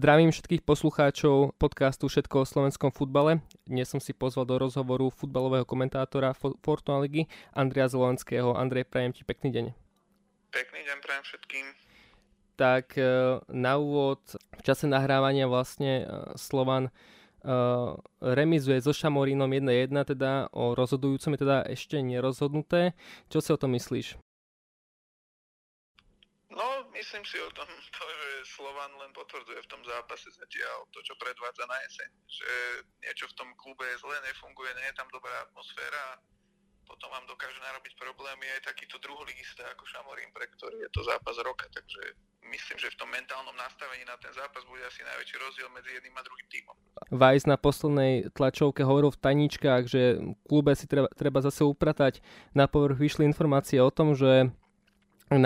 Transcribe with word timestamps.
Zdravím 0.00 0.32
všetkých 0.32 0.64
poslucháčov 0.64 1.60
podcastu 1.60 2.08
Všetko 2.08 2.40
o 2.40 2.48
slovenskom 2.48 2.88
futbale. 2.88 3.44
Dnes 3.68 3.84
som 3.84 4.00
si 4.00 4.16
pozval 4.16 4.48
do 4.48 4.56
rozhovoru 4.56 5.12
futbalového 5.12 5.68
komentátora 5.68 6.32
Fortuna 6.64 7.04
ligy 7.04 7.28
Andrea 7.52 7.84
Zelenského. 7.84 8.56
Andrej, 8.56 8.88
prajem 8.88 9.12
ti 9.12 9.28
pekný 9.28 9.52
deň. 9.52 9.66
Pekný 10.56 10.80
deň 10.88 10.96
prajem 11.04 11.24
všetkým. 11.28 11.64
Tak 12.56 12.96
e, 12.96 13.04
na 13.52 13.76
úvod, 13.76 14.24
v 14.56 14.62
čase 14.64 14.88
nahrávania 14.88 15.44
vlastne 15.44 15.92
e, 16.00 16.04
Slovan 16.32 16.88
uh, 16.88 17.92
remizuje 18.24 18.80
so 18.80 18.96
Šamorínom 18.96 19.52
1-1, 19.52 20.16
teda 20.16 20.48
o 20.56 20.72
rozhodujúcom 20.72 21.36
je 21.36 21.40
teda 21.44 21.68
ešte 21.68 22.00
nerozhodnuté. 22.00 22.96
Čo 23.28 23.44
si 23.44 23.52
o 23.52 23.60
tom 23.60 23.76
myslíš? 23.76 24.16
No, 26.50 26.66
myslím 26.90 27.22
si 27.22 27.38
o 27.38 27.50
tom 27.54 27.66
to, 27.96 28.04
že 28.04 28.30
Slovan 28.58 28.92
len 28.98 29.14
potvrdzuje 29.14 29.60
v 29.62 29.70
tom 29.70 29.82
zápase 29.86 30.26
zatiaľ 30.34 30.86
to, 30.90 30.98
čo 31.06 31.14
predvádza 31.16 31.64
na 31.70 31.78
jeseň. 31.86 32.10
Že 32.26 32.50
niečo 33.06 33.26
v 33.30 33.36
tom 33.38 33.48
klube 33.54 33.86
zle 34.02 34.16
nefunguje, 34.26 34.70
nie 34.74 34.88
je 34.90 34.98
tam 34.98 35.08
dobrá 35.14 35.46
atmosféra 35.46 36.18
potom 36.90 37.06
vám 37.14 37.22
dokáže 37.30 37.62
narobiť 37.62 37.94
problémy 37.94 38.50
aj 38.58 38.66
takýto 38.66 38.98
druholigista 38.98 39.62
ako 39.70 39.86
Šamorín, 39.86 40.26
pre 40.34 40.50
ktorý 40.58 40.82
je 40.82 40.90
to 40.90 41.06
zápas 41.06 41.38
roka. 41.38 41.70
Takže 41.70 42.18
myslím, 42.50 42.82
že 42.82 42.90
v 42.90 42.98
tom 42.98 43.06
mentálnom 43.14 43.54
nastavení 43.54 44.02
na 44.02 44.18
ten 44.18 44.34
zápas 44.34 44.66
bude 44.66 44.82
asi 44.82 45.06
najväčší 45.06 45.36
rozdiel 45.38 45.70
medzi 45.70 45.94
jedným 45.94 46.18
a 46.18 46.26
druhým 46.26 46.48
týmom. 46.50 46.76
Vajs 47.14 47.46
na 47.46 47.54
poslednej 47.54 48.34
tlačovke 48.34 48.82
hovoril 48.82 49.14
v 49.14 49.22
taničkách, 49.22 49.82
že 49.86 50.18
klube 50.50 50.74
si 50.74 50.90
treba, 50.90 51.06
treba 51.14 51.38
zase 51.38 51.62
upratať. 51.62 52.18
Na 52.58 52.66
povrch 52.66 52.98
vyšli 52.98 53.22
informácie 53.22 53.78
o 53.78 53.94
tom, 53.94 54.18
že 54.18 54.50
E, 55.30 55.38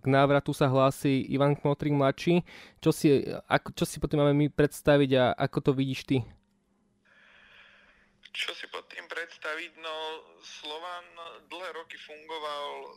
k 0.00 0.04
návratu 0.08 0.56
sa 0.56 0.72
hlási 0.72 1.28
Ivan 1.28 1.52
Kmotrik 1.52 1.92
mladší. 1.92 2.40
Čo 2.80 2.90
si, 2.96 3.20
ako, 3.44 3.76
čo 3.76 3.84
si 3.84 4.00
potom 4.00 4.24
máme 4.24 4.32
my 4.32 4.48
predstaviť 4.48 5.10
a 5.20 5.24
ako 5.36 5.58
to 5.60 5.70
vidíš 5.76 6.08
ty? 6.08 6.16
Čo 8.32 8.56
si 8.56 8.64
pod 8.72 8.88
tým 8.88 9.04
predstaviť? 9.12 9.76
No, 9.84 9.94
Slovan 10.40 11.04
dlhé 11.52 11.76
roky 11.76 12.00
fungoval, 12.00 12.68
e, 12.72 12.90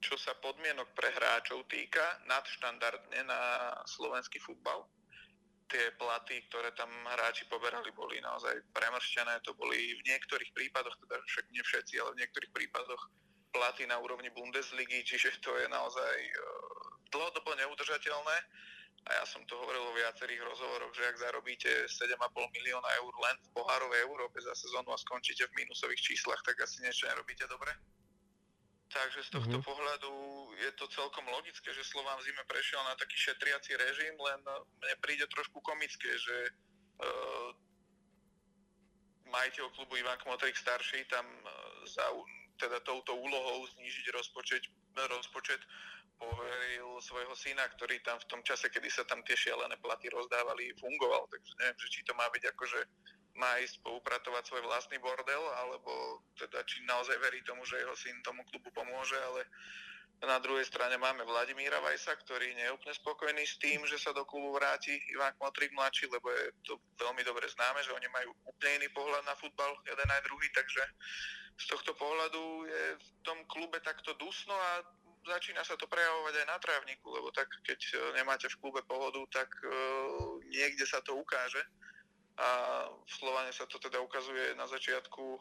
čo 0.00 0.16
sa 0.16 0.32
podmienok 0.40 0.88
pre 0.96 1.12
hráčov 1.12 1.68
týka, 1.68 2.24
nadštandardne 2.24 3.20
na 3.28 3.40
slovenský 3.84 4.40
futbal. 4.40 4.88
Tie 5.68 5.92
platy, 6.00 6.40
ktoré 6.48 6.72
tam 6.72 6.88
hráči 7.04 7.44
poberali, 7.52 7.92
boli 7.92 8.16
naozaj 8.24 8.64
premršťané. 8.72 9.44
To 9.44 9.52
boli 9.52 9.76
v 9.76 10.02
niektorých 10.08 10.56
prípadoch, 10.56 10.96
teda 11.04 11.20
však 11.20 11.52
nie 11.52 11.60
všetci, 11.60 12.00
ale 12.00 12.16
v 12.16 12.20
niektorých 12.24 12.54
prípadoch 12.54 13.02
platy 13.56 13.88
na 13.88 13.96
úrovni 13.96 14.28
Bundesligy, 14.36 15.00
čiže 15.08 15.40
to 15.40 15.56
je 15.56 15.66
naozaj 15.72 16.16
e, 16.20 16.32
dlhodobo 17.08 17.56
neudržateľné. 17.56 18.36
A 19.06 19.22
ja 19.22 19.24
som 19.24 19.38
to 19.46 19.54
hovoril 19.54 19.86
o 19.86 19.96
viacerých 19.96 20.42
rozhovoroch, 20.42 20.90
že 20.90 21.06
ak 21.06 21.22
zarobíte 21.22 21.70
7,5 21.86 22.18
milióna 22.58 22.90
eur 23.00 23.12
len 23.22 23.36
v 23.38 23.48
pohárovej 23.54 24.02
Európe 24.02 24.42
za 24.42 24.50
sezónu 24.58 24.90
a 24.90 24.98
skončíte 24.98 25.46
v 25.46 25.62
mínusových 25.62 26.02
číslach, 26.02 26.42
tak 26.42 26.58
asi 26.58 26.82
niečo 26.82 27.06
nerobíte 27.06 27.46
dobre. 27.46 27.70
Takže 28.90 29.22
z 29.26 29.30
tohto 29.30 29.58
mm-hmm. 29.58 29.66
pohľadu 29.66 30.12
je 30.62 30.70
to 30.78 30.86
celkom 30.90 31.26
logické, 31.30 31.70
že 31.70 31.86
Slován 31.86 32.18
v 32.22 32.30
zime 32.30 32.42
prešiel 32.46 32.82
na 32.86 32.94
taký 32.98 33.18
šetriaci 33.18 33.78
režim, 33.78 34.14
len 34.14 34.40
mne 34.82 34.94
príde 35.02 35.26
trošku 35.30 35.58
komické, 35.62 36.06
že 36.06 36.36
uh, 37.02 37.50
majiteľ 39.26 39.66
klubu 39.74 39.98
Ivan 39.98 40.18
Kmotrik 40.22 40.54
starší 40.54 41.02
tam 41.10 41.26
uh, 41.26 41.50
za, 41.86 42.06
teda 42.56 42.80
touto 42.82 43.14
úlohou 43.14 43.68
znížiť 43.76 44.06
rozpočet, 44.12 44.62
rozpočet 44.96 45.60
poveril 46.16 46.96
svojho 47.04 47.36
syna, 47.36 47.68
ktorý 47.76 48.00
tam 48.00 48.16
v 48.16 48.28
tom 48.32 48.40
čase, 48.40 48.72
kedy 48.72 48.88
sa 48.88 49.04
tam 49.04 49.20
tie 49.22 49.36
šialené 49.36 49.76
platy 49.84 50.08
rozdávali, 50.08 50.72
fungoval. 50.80 51.28
Takže 51.28 51.52
neviem, 51.60 51.76
že 51.76 51.92
či 51.92 52.00
to 52.08 52.16
má 52.16 52.24
byť 52.32 52.44
ako, 52.56 52.64
že 52.64 52.80
má 53.36 53.60
ísť 53.60 53.84
poupratovať 53.84 54.48
svoj 54.48 54.64
vlastný 54.64 54.96
bordel, 54.96 55.44
alebo 55.60 56.24
teda 56.40 56.64
či 56.64 56.80
naozaj 56.88 57.20
verí 57.20 57.44
tomu, 57.44 57.68
že 57.68 57.84
jeho 57.84 57.92
syn 57.92 58.16
tomu 58.24 58.40
klubu 58.48 58.72
pomôže, 58.72 59.20
ale 59.20 59.44
na 60.24 60.40
druhej 60.40 60.64
strane 60.64 60.96
máme 60.96 61.28
Vladimíra 61.28 61.76
Vajsa, 61.84 62.16
ktorý 62.24 62.48
nie 62.56 62.64
je 62.64 62.72
úplne 62.72 62.96
spokojný 62.96 63.44
s 63.44 63.60
tým, 63.60 63.84
že 63.84 64.00
sa 64.00 64.16
do 64.16 64.24
klubu 64.24 64.56
vráti 64.56 64.96
Ivan 65.12 65.36
Kmotrik 65.36 65.76
mladší, 65.76 66.08
lebo 66.08 66.32
je 66.32 66.48
to 66.64 66.80
veľmi 66.96 67.20
dobre 67.20 67.44
známe, 67.44 67.84
že 67.84 67.92
oni 67.92 68.08
majú 68.08 68.32
úplne 68.48 68.80
iný 68.80 68.88
pohľad 68.96 69.28
na 69.28 69.36
futbal, 69.36 69.76
jeden 69.84 70.08
aj 70.08 70.24
druhý, 70.24 70.48
takže 70.56 70.82
z 71.56 71.64
tohto 71.72 71.96
pohľadu 71.96 72.44
je 72.68 72.84
v 72.96 73.08
tom 73.24 73.38
klube 73.48 73.80
takto 73.80 74.12
dusno 74.20 74.52
a 74.52 74.84
začína 75.26 75.64
sa 75.66 75.74
to 75.74 75.90
prejavovať 75.90 76.34
aj 76.38 76.46
na 76.46 76.58
trávniku, 76.62 77.06
lebo 77.10 77.34
tak 77.34 77.50
keď 77.66 77.80
nemáte 78.14 78.46
v 78.46 78.60
klube 78.62 78.84
pohodu, 78.86 79.42
tak 79.42 79.50
uh, 79.66 80.38
niekde 80.46 80.86
sa 80.86 81.02
to 81.02 81.18
ukáže 81.18 81.58
a 82.36 82.48
v 82.92 83.12
Slovane 83.16 83.48
sa 83.48 83.64
to 83.64 83.80
teda 83.80 83.96
ukazuje 83.96 84.52
na 84.60 84.68
začiatku 84.68 85.24
e, 85.24 85.40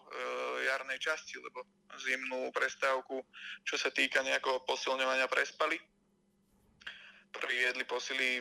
jarnej 0.64 0.96
časti, 0.96 1.36
lebo 1.44 1.68
zimnú 2.00 2.56
prestávku, 2.56 3.20
čo 3.68 3.76
sa 3.76 3.92
týka 3.92 4.24
nejakého 4.24 4.64
posilňovania 4.64 5.28
prespali. 5.28 5.76
Priviedli 7.36 7.84
posily 7.84 8.40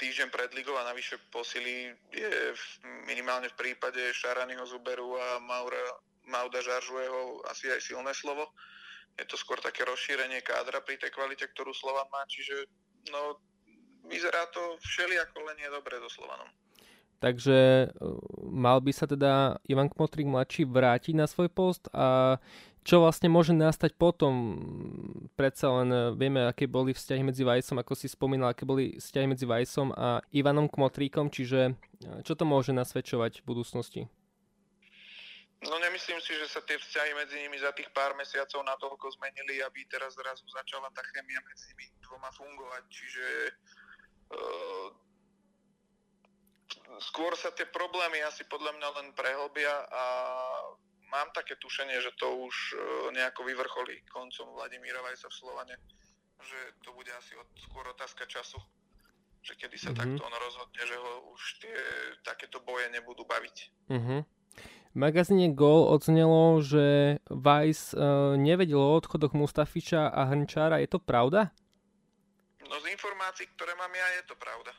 týždeň 0.00 0.28
pred 0.32 0.50
ligou 0.56 0.72
a 0.80 0.88
navyše 0.88 1.20
posily 1.28 1.92
je 2.16 2.56
v, 2.56 2.64
minimálne 3.04 3.52
v 3.52 3.58
prípade 3.60 4.00
Šaranyho 4.16 4.64
Zuberu 4.64 5.20
a 5.20 5.36
Maura, 5.36 6.00
Mauda 6.32 6.64
Žaržueho 6.64 7.44
asi 7.52 7.68
aj 7.68 7.84
silné 7.84 8.16
slovo. 8.16 8.48
Je 9.20 9.28
to 9.28 9.36
skôr 9.36 9.60
také 9.60 9.84
rozšírenie 9.84 10.40
kádra 10.40 10.80
pri 10.80 10.96
tej 10.96 11.12
kvalite, 11.12 11.44
ktorú 11.44 11.76
Slovan 11.76 12.08
má, 12.08 12.24
čiže 12.24 12.64
no, 13.12 13.36
vyzerá 14.08 14.48
to 14.48 14.80
všelijako 14.80 15.44
len 15.52 15.60
je 15.60 15.68
dobre 15.68 16.00
so 16.00 16.08
Slovanom. 16.08 16.48
Takže 17.22 17.86
e, 17.86 17.86
mal 18.50 18.82
by 18.82 18.90
sa 18.90 19.06
teda 19.06 19.62
Ivan 19.70 19.86
Kmotrik 19.86 20.26
mladší 20.26 20.66
vrátiť 20.66 21.14
na 21.14 21.30
svoj 21.30 21.46
post 21.54 21.86
a 21.94 22.40
čo 22.82 22.98
vlastne 22.98 23.30
môže 23.30 23.54
nastať 23.54 23.94
potom? 23.94 24.58
Predsa 25.38 25.70
len 25.70 25.88
e, 25.94 26.00
vieme, 26.18 26.42
aké 26.42 26.66
boli 26.66 26.90
vzťahy 26.90 27.22
medzi 27.22 27.46
Vajsom, 27.46 27.78
ako 27.78 27.94
si 27.94 28.10
spomínal, 28.10 28.50
aké 28.50 28.66
boli 28.66 28.98
vzťahy 28.98 29.26
medzi 29.30 29.46
Vajsom 29.46 29.94
a 29.94 30.18
Ivanom 30.34 30.66
Kmotríkom, 30.66 31.30
čiže 31.30 31.60
e, 31.70 31.72
čo 32.26 32.34
to 32.34 32.42
môže 32.42 32.74
nasvedčovať 32.74 33.38
v 33.38 33.46
budúcnosti? 33.46 34.02
No 35.62 35.78
nemyslím 35.78 36.18
si, 36.18 36.34
že 36.34 36.50
sa 36.50 36.58
tie 36.66 36.74
vzťahy 36.74 37.14
medzi 37.14 37.38
nimi 37.38 37.54
za 37.54 37.70
tých 37.70 37.86
pár 37.94 38.18
mesiacov 38.18 38.66
natoľko 38.66 39.14
zmenili, 39.14 39.62
aby 39.62 39.86
teraz 39.86 40.18
zrazu 40.18 40.42
začala 40.50 40.90
tá 40.90 41.06
chemia 41.14 41.38
medzi 41.46 41.70
nimi 41.70 41.86
dvoma 42.02 42.34
fungovať. 42.34 42.82
Čiže 42.90 43.26
uh, 44.34 44.88
skôr 46.98 47.38
sa 47.38 47.54
tie 47.54 47.70
problémy 47.70 48.26
asi 48.26 48.42
podľa 48.50 48.74
mňa 48.74 48.88
len 48.98 49.08
prehlbia 49.14 49.86
a 49.86 50.04
mám 51.12 51.28
také 51.36 51.54
tušenie, 51.60 52.00
že 52.00 52.10
to 52.16 52.26
už 52.48 52.56
e, 52.56 52.76
nejako 53.12 53.44
vyvrcholí 53.44 54.00
koncom 54.08 54.56
Vladimíra 54.56 55.04
Vajsa 55.04 55.28
v 55.28 55.38
Slovane, 55.38 55.74
že 56.40 56.58
to 56.80 56.96
bude 56.96 57.12
asi 57.12 57.36
od, 57.36 57.48
skôr 57.68 57.84
otázka 57.92 58.24
času, 58.24 58.56
že 59.44 59.52
kedy 59.60 59.76
sa 59.76 59.92
mm-hmm. 59.92 60.00
takto 60.00 60.20
on 60.24 60.36
rozhodne, 60.40 60.82
že 60.82 60.96
ho 60.96 61.12
už 61.36 61.42
tie 61.60 61.76
takéto 62.24 62.64
boje 62.64 62.88
nebudú 62.90 63.28
baviť. 63.28 63.56
Mm-hmm. 63.92 64.20
Magazíne 64.92 65.56
Gol 65.56 65.88
odznelo, 65.88 66.60
že 66.60 67.16
Vice 67.32 67.96
uh, 67.96 68.36
nevedel 68.36 68.76
o 68.76 68.96
odchodoch 68.96 69.32
Mustafiča 69.32 70.12
a 70.12 70.28
Hrnčára. 70.28 70.84
Je 70.84 70.92
to 70.92 71.00
pravda? 71.00 71.48
No 72.68 72.76
z 72.80 72.92
informácií, 72.92 73.48
ktoré 73.56 73.72
mám 73.76 73.92
ja, 73.92 74.08
je 74.20 74.24
to 74.28 74.36
pravda. 74.36 74.72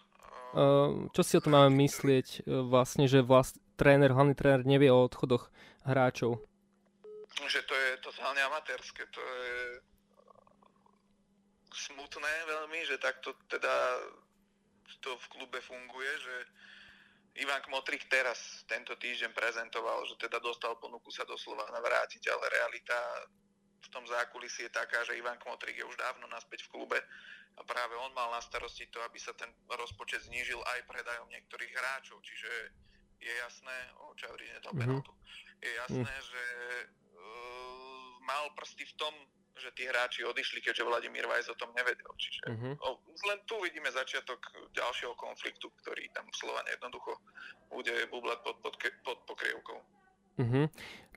Ehm, 0.54 1.10
čo 1.10 1.26
si 1.26 1.34
o 1.34 1.42
tom 1.42 1.58
máme 1.58 1.74
myslieť 1.82 2.46
e, 2.46 2.62
vlastne, 2.70 3.10
že 3.10 3.26
vlast, 3.26 3.58
tréner, 3.74 4.14
hlavný 4.14 4.38
tréner 4.38 4.62
nevie 4.62 4.94
o 4.94 5.02
odchodoch 5.02 5.50
hráčov? 5.82 6.38
Že 7.34 7.62
to 7.66 7.74
je 7.74 7.90
totálne 8.06 8.38
amatérske, 8.46 9.02
to 9.10 9.22
je 9.22 9.82
smutné 11.74 12.34
veľmi, 12.46 12.86
že 12.86 13.02
takto 13.02 13.34
teda 13.50 13.74
to 15.02 15.18
v 15.18 15.26
klube 15.34 15.60
funguje, 15.66 16.12
že 16.22 16.36
Ivan 17.34 17.62
Kmotrik 17.66 18.06
teraz 18.06 18.62
tento 18.70 18.94
týždeň 18.94 19.34
prezentoval, 19.34 20.06
že 20.06 20.22
teda 20.22 20.38
dostal 20.38 20.78
ponuku 20.78 21.10
sa 21.10 21.26
doslova 21.26 21.66
navrátiť, 21.74 22.30
ale 22.30 22.46
realita 22.54 22.98
v 23.84 23.88
tom 23.90 24.06
zákulisí 24.06 24.70
je 24.70 24.72
taká, 24.72 25.02
že 25.02 25.18
Ivan 25.18 25.42
Kmotrik 25.42 25.74
je 25.74 25.86
už 25.86 25.98
dávno 25.98 26.30
naspäť 26.30 26.70
v 26.70 26.72
klube 26.78 27.00
a 27.58 27.62
práve 27.66 27.98
on 27.98 28.14
mal 28.14 28.30
na 28.34 28.42
starosti 28.42 28.86
to, 28.94 29.02
aby 29.02 29.18
sa 29.18 29.34
ten 29.34 29.50
rozpočet 29.66 30.26
znížil 30.30 30.62
aj 30.62 30.86
predajom 30.86 31.26
niektorých 31.34 31.74
hráčov, 31.74 32.22
čiže 32.22 32.50
je 33.18 33.34
jasné, 33.34 33.78
o 34.04 34.14
Čavri 34.14 34.46
nedal 34.52 34.74
mm-hmm. 34.74 35.02
je 35.64 35.72
jasné, 35.88 36.14
že 36.14 36.44
uh, 37.18 38.10
mal 38.26 38.52
prsty 38.54 38.84
v 38.84 38.94
tom, 39.00 39.14
že 39.58 39.70
tí 39.78 39.86
hráči 39.86 40.26
odišli, 40.26 40.60
keďže 40.62 40.86
Vladimír 40.86 41.30
Vajs 41.30 41.54
o 41.54 41.58
tom 41.58 41.70
nevedel. 41.78 42.10
Čiže 42.18 42.42
mm-hmm. 42.50 42.74
o, 42.82 42.90
len 43.30 43.40
tu 43.46 43.56
vidíme 43.62 43.90
začiatok 43.94 44.42
ďalšieho 44.74 45.14
konfliktu, 45.14 45.70
ktorý 45.84 46.10
tam 46.14 46.26
v 46.26 46.36
Slovane 46.36 46.70
jednoducho 46.74 47.22
bude 47.70 47.94
bublať 48.10 48.40
pod, 48.42 48.56
pod, 48.66 48.74
pod 49.06 49.18
pokrievkou. 49.30 49.78
Mm-hmm. 50.42 50.66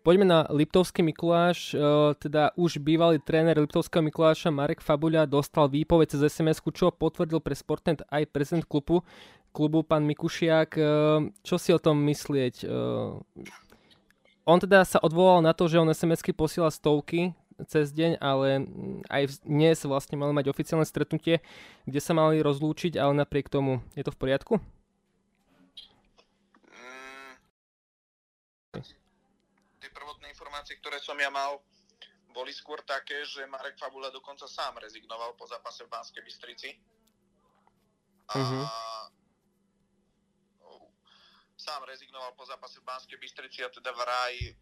Poďme 0.07 0.27
na 0.29 0.41
Liptovský 0.55 1.03
Mikuláš. 1.03 1.75
Uh, 1.75 2.15
teda 2.15 2.55
už 2.55 2.79
bývalý 2.79 3.19
tréner 3.19 3.59
Liptovského 3.59 4.07
Mikuláša 4.07 4.55
Marek 4.55 4.79
Fabuľa 4.79 5.27
dostal 5.27 5.67
výpoveď 5.67 6.15
cez 6.15 6.31
sms 6.31 6.63
čo 6.71 6.95
potvrdil 6.95 7.43
pre 7.43 7.59
Sportnet 7.59 8.07
aj 8.07 8.31
prezident 8.31 8.63
klubu, 8.63 9.03
klubu 9.51 9.83
pán 9.83 10.07
Mikušiak. 10.07 10.79
Uh, 10.79 11.35
čo 11.43 11.59
si 11.59 11.75
o 11.75 11.83
tom 11.83 12.07
myslieť? 12.07 12.71
Uh, 12.71 13.19
on 14.47 14.63
teda 14.63 14.87
sa 14.87 15.03
odvolal 15.03 15.43
na 15.43 15.51
to, 15.51 15.67
že 15.67 15.83
on 15.83 15.91
SMS-ky 15.91 16.31
posiela 16.31 16.71
stovky 16.71 17.35
cez 17.65 17.89
deň, 17.97 18.21
ale 18.21 18.69
aj 19.09 19.41
dnes 19.49 19.81
vlastne 19.89 20.21
mali 20.21 20.37
mať 20.37 20.53
oficiálne 20.53 20.85
stretnutie, 20.85 21.41
kde 21.89 22.01
sa 22.05 22.13
mali 22.13 22.45
rozlúčiť, 22.45 23.01
ale 23.01 23.17
napriek 23.17 23.49
tomu 23.49 23.81
je 23.97 24.05
to 24.05 24.13
v 24.13 24.21
poriadku? 24.21 24.55
Mm, 26.69 27.35
tie 29.81 29.91
prvotné 29.97 30.29
informácie, 30.29 30.77
ktoré 30.77 31.01
som 31.01 31.17
ja 31.17 31.33
mal, 31.33 31.65
boli 32.37 32.53
skôr 32.53 32.85
také, 32.85 33.25
že 33.25 33.49
Marek 33.49 33.81
Fabula 33.81 34.13
dokonca 34.13 34.45
sám 34.45 34.77
rezignoval 34.77 35.33
po 35.41 35.49
zápase 35.49 35.89
v 35.89 35.93
Banskej 35.97 36.21
Bystrici. 36.21 36.77
A 38.29 38.35
uh-huh 38.37 38.67
sám 41.67 41.83
rezignoval 41.83 42.31
po 42.39 42.47
zápase 42.47 42.79
v 42.79 42.87
Banskej 42.87 43.19
Bystrici 43.19 43.59
a 43.67 43.75
teda 43.75 43.91
vraj 43.91 44.39
e, 44.39 44.55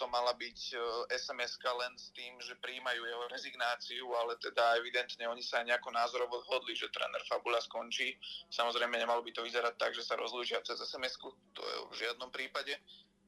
to 0.00 0.08
mala 0.08 0.32
byť 0.32 0.58
e, 0.72 0.76
sms 1.20 1.60
len 1.60 1.92
s 2.00 2.08
tým, 2.16 2.32
že 2.40 2.56
príjmajú 2.64 3.04
jeho 3.04 3.24
rezignáciu, 3.28 4.08
ale 4.16 4.40
teda 4.40 4.80
evidentne 4.80 5.28
oni 5.28 5.44
sa 5.44 5.60
nejako 5.60 5.92
názorovo 5.92 6.40
hodli, 6.48 6.72
že 6.72 6.88
tréner 6.88 7.20
Fabula 7.28 7.60
skončí. 7.60 8.16
Samozrejme 8.48 8.96
nemalo 8.96 9.20
by 9.20 9.36
to 9.36 9.44
vyzerať 9.44 9.76
tak, 9.76 9.92
že 9.92 10.00
sa 10.00 10.16
rozlúčia 10.16 10.64
cez 10.64 10.80
sms 10.80 11.20
to 11.52 11.60
je 11.60 11.76
v 11.92 11.94
žiadnom 12.00 12.32
prípade. 12.32 12.72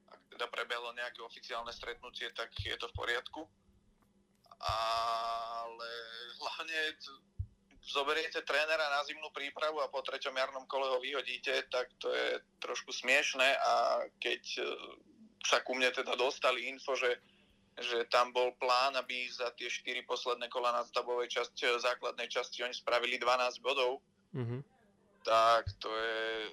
Ak 0.08 0.20
teda 0.32 0.48
prebehlo 0.48 0.96
nejaké 0.96 1.20
oficiálne 1.20 1.72
stretnutie, 1.76 2.32
tak 2.32 2.48
je 2.56 2.72
to 2.80 2.88
v 2.88 2.96
poriadku. 2.96 3.44
Ale 4.58 5.90
hlavne 6.40 6.80
zoberiete 7.88 8.44
trénera 8.44 8.84
na 8.92 9.00
zimnú 9.08 9.32
prípravu 9.32 9.80
a 9.80 9.88
po 9.88 10.04
treťom 10.04 10.36
jarnom 10.36 10.68
kole 10.68 10.92
ho 10.92 11.00
vyhodíte, 11.00 11.72
tak 11.72 11.88
to 11.96 12.12
je 12.12 12.36
trošku 12.60 12.92
smiešné 12.92 13.48
a 13.56 14.04
keď 14.20 14.42
e, 14.60 14.62
sa 15.48 15.64
ku 15.64 15.72
mne 15.72 15.88
teda 15.88 16.12
dostali 16.12 16.68
info, 16.68 16.92
že, 16.92 17.16
že 17.80 18.04
tam 18.12 18.36
bol 18.36 18.52
plán, 18.60 18.92
aby 19.00 19.32
za 19.32 19.48
tie 19.56 19.72
4 19.72 20.04
posledné 20.04 20.52
kola 20.52 20.76
na 20.76 20.84
stavovej 20.84 21.32
časti, 21.32 21.64
základnej 21.80 22.28
časti 22.28 22.60
oni 22.60 22.76
spravili 22.76 23.16
12 23.16 23.64
bodov, 23.64 24.04
mm-hmm. 24.36 24.60
tak 25.24 25.64
to 25.80 25.88
je 25.88 26.52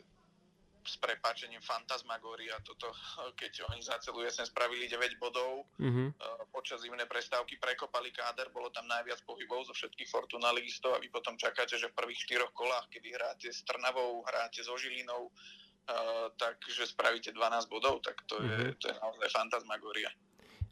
s 0.85 1.01
prepáčením 1.01 1.59
fantasmagória 1.65 2.53
toto, 2.61 2.93
keď 3.33 3.65
oni 3.73 3.81
za 3.81 3.97
celú 3.99 4.21
jesen 4.21 4.45
spravili 4.45 4.85
9 4.85 5.17
bodov, 5.17 5.65
mm-hmm. 5.81 6.07
počas 6.53 6.85
zimnej 6.85 7.09
prestávky 7.09 7.57
prekopali 7.57 8.13
káder, 8.13 8.53
bolo 8.53 8.69
tam 8.69 8.85
najviac 8.85 9.25
pohybov 9.25 9.65
zo 9.65 9.73
všetkých 9.73 10.07
Fortuna 10.07 10.53
ligistov 10.53 10.93
a 10.93 11.01
vy 11.01 11.09
potom 11.09 11.33
čakáte, 11.35 11.75
že 11.75 11.89
v 11.89 11.97
prvých 11.97 12.21
štyroch 12.29 12.53
kolách, 12.53 12.85
kedy 12.93 13.09
hráte 13.17 13.49
s 13.49 13.65
Trnavou, 13.65 14.21
hráte 14.29 14.61
so 14.61 14.77
Žilinou, 14.77 15.27
uh, 15.27 16.29
takže 16.37 16.85
spravíte 16.85 17.33
12 17.33 17.65
bodov, 17.65 18.05
tak 18.05 18.21
to, 18.29 18.37
mm-hmm. 18.37 18.53
je, 18.53 18.57
mhm. 18.69 18.75
to 18.77 18.85
je 18.89 18.95
naozaj 19.01 19.29
fantasmagória. 19.33 20.09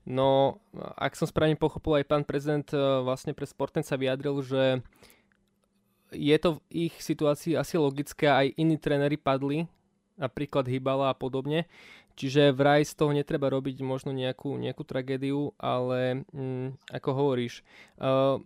No, 0.03 0.59
ak 0.99 1.15
som 1.15 1.31
správne 1.31 1.55
pochopil, 1.55 2.03
aj 2.03 2.11
pán 2.11 2.27
prezident 2.27 2.67
vlastne 3.07 3.31
pre 3.31 3.47
Sporten 3.47 3.87
sa 3.87 3.95
vyjadril, 3.95 4.35
že 4.43 4.83
je 6.11 6.37
to 6.37 6.59
v 6.59 6.91
ich 6.91 6.93
situácii 6.99 7.55
asi 7.57 7.79
logické, 7.79 8.27
aj 8.29 8.53
iní 8.59 8.75
tréneri 8.75 9.15
padli 9.15 9.63
napríklad 10.17 10.69
Hybala 10.69 11.13
a 11.13 11.17
podobne. 11.17 11.65
Čiže 12.13 12.53
vraj 12.53 12.85
z 12.85 12.93
toho 12.93 13.09
netreba 13.09 13.49
robiť 13.49 13.81
možno 13.81 14.13
nejakú, 14.13 14.53
nejakú 14.61 14.85
tragédiu, 14.85 15.49
ale 15.57 16.21
mm, 16.29 16.93
ako 16.93 17.09
hovoríš. 17.09 17.65
Uh, 17.97 18.37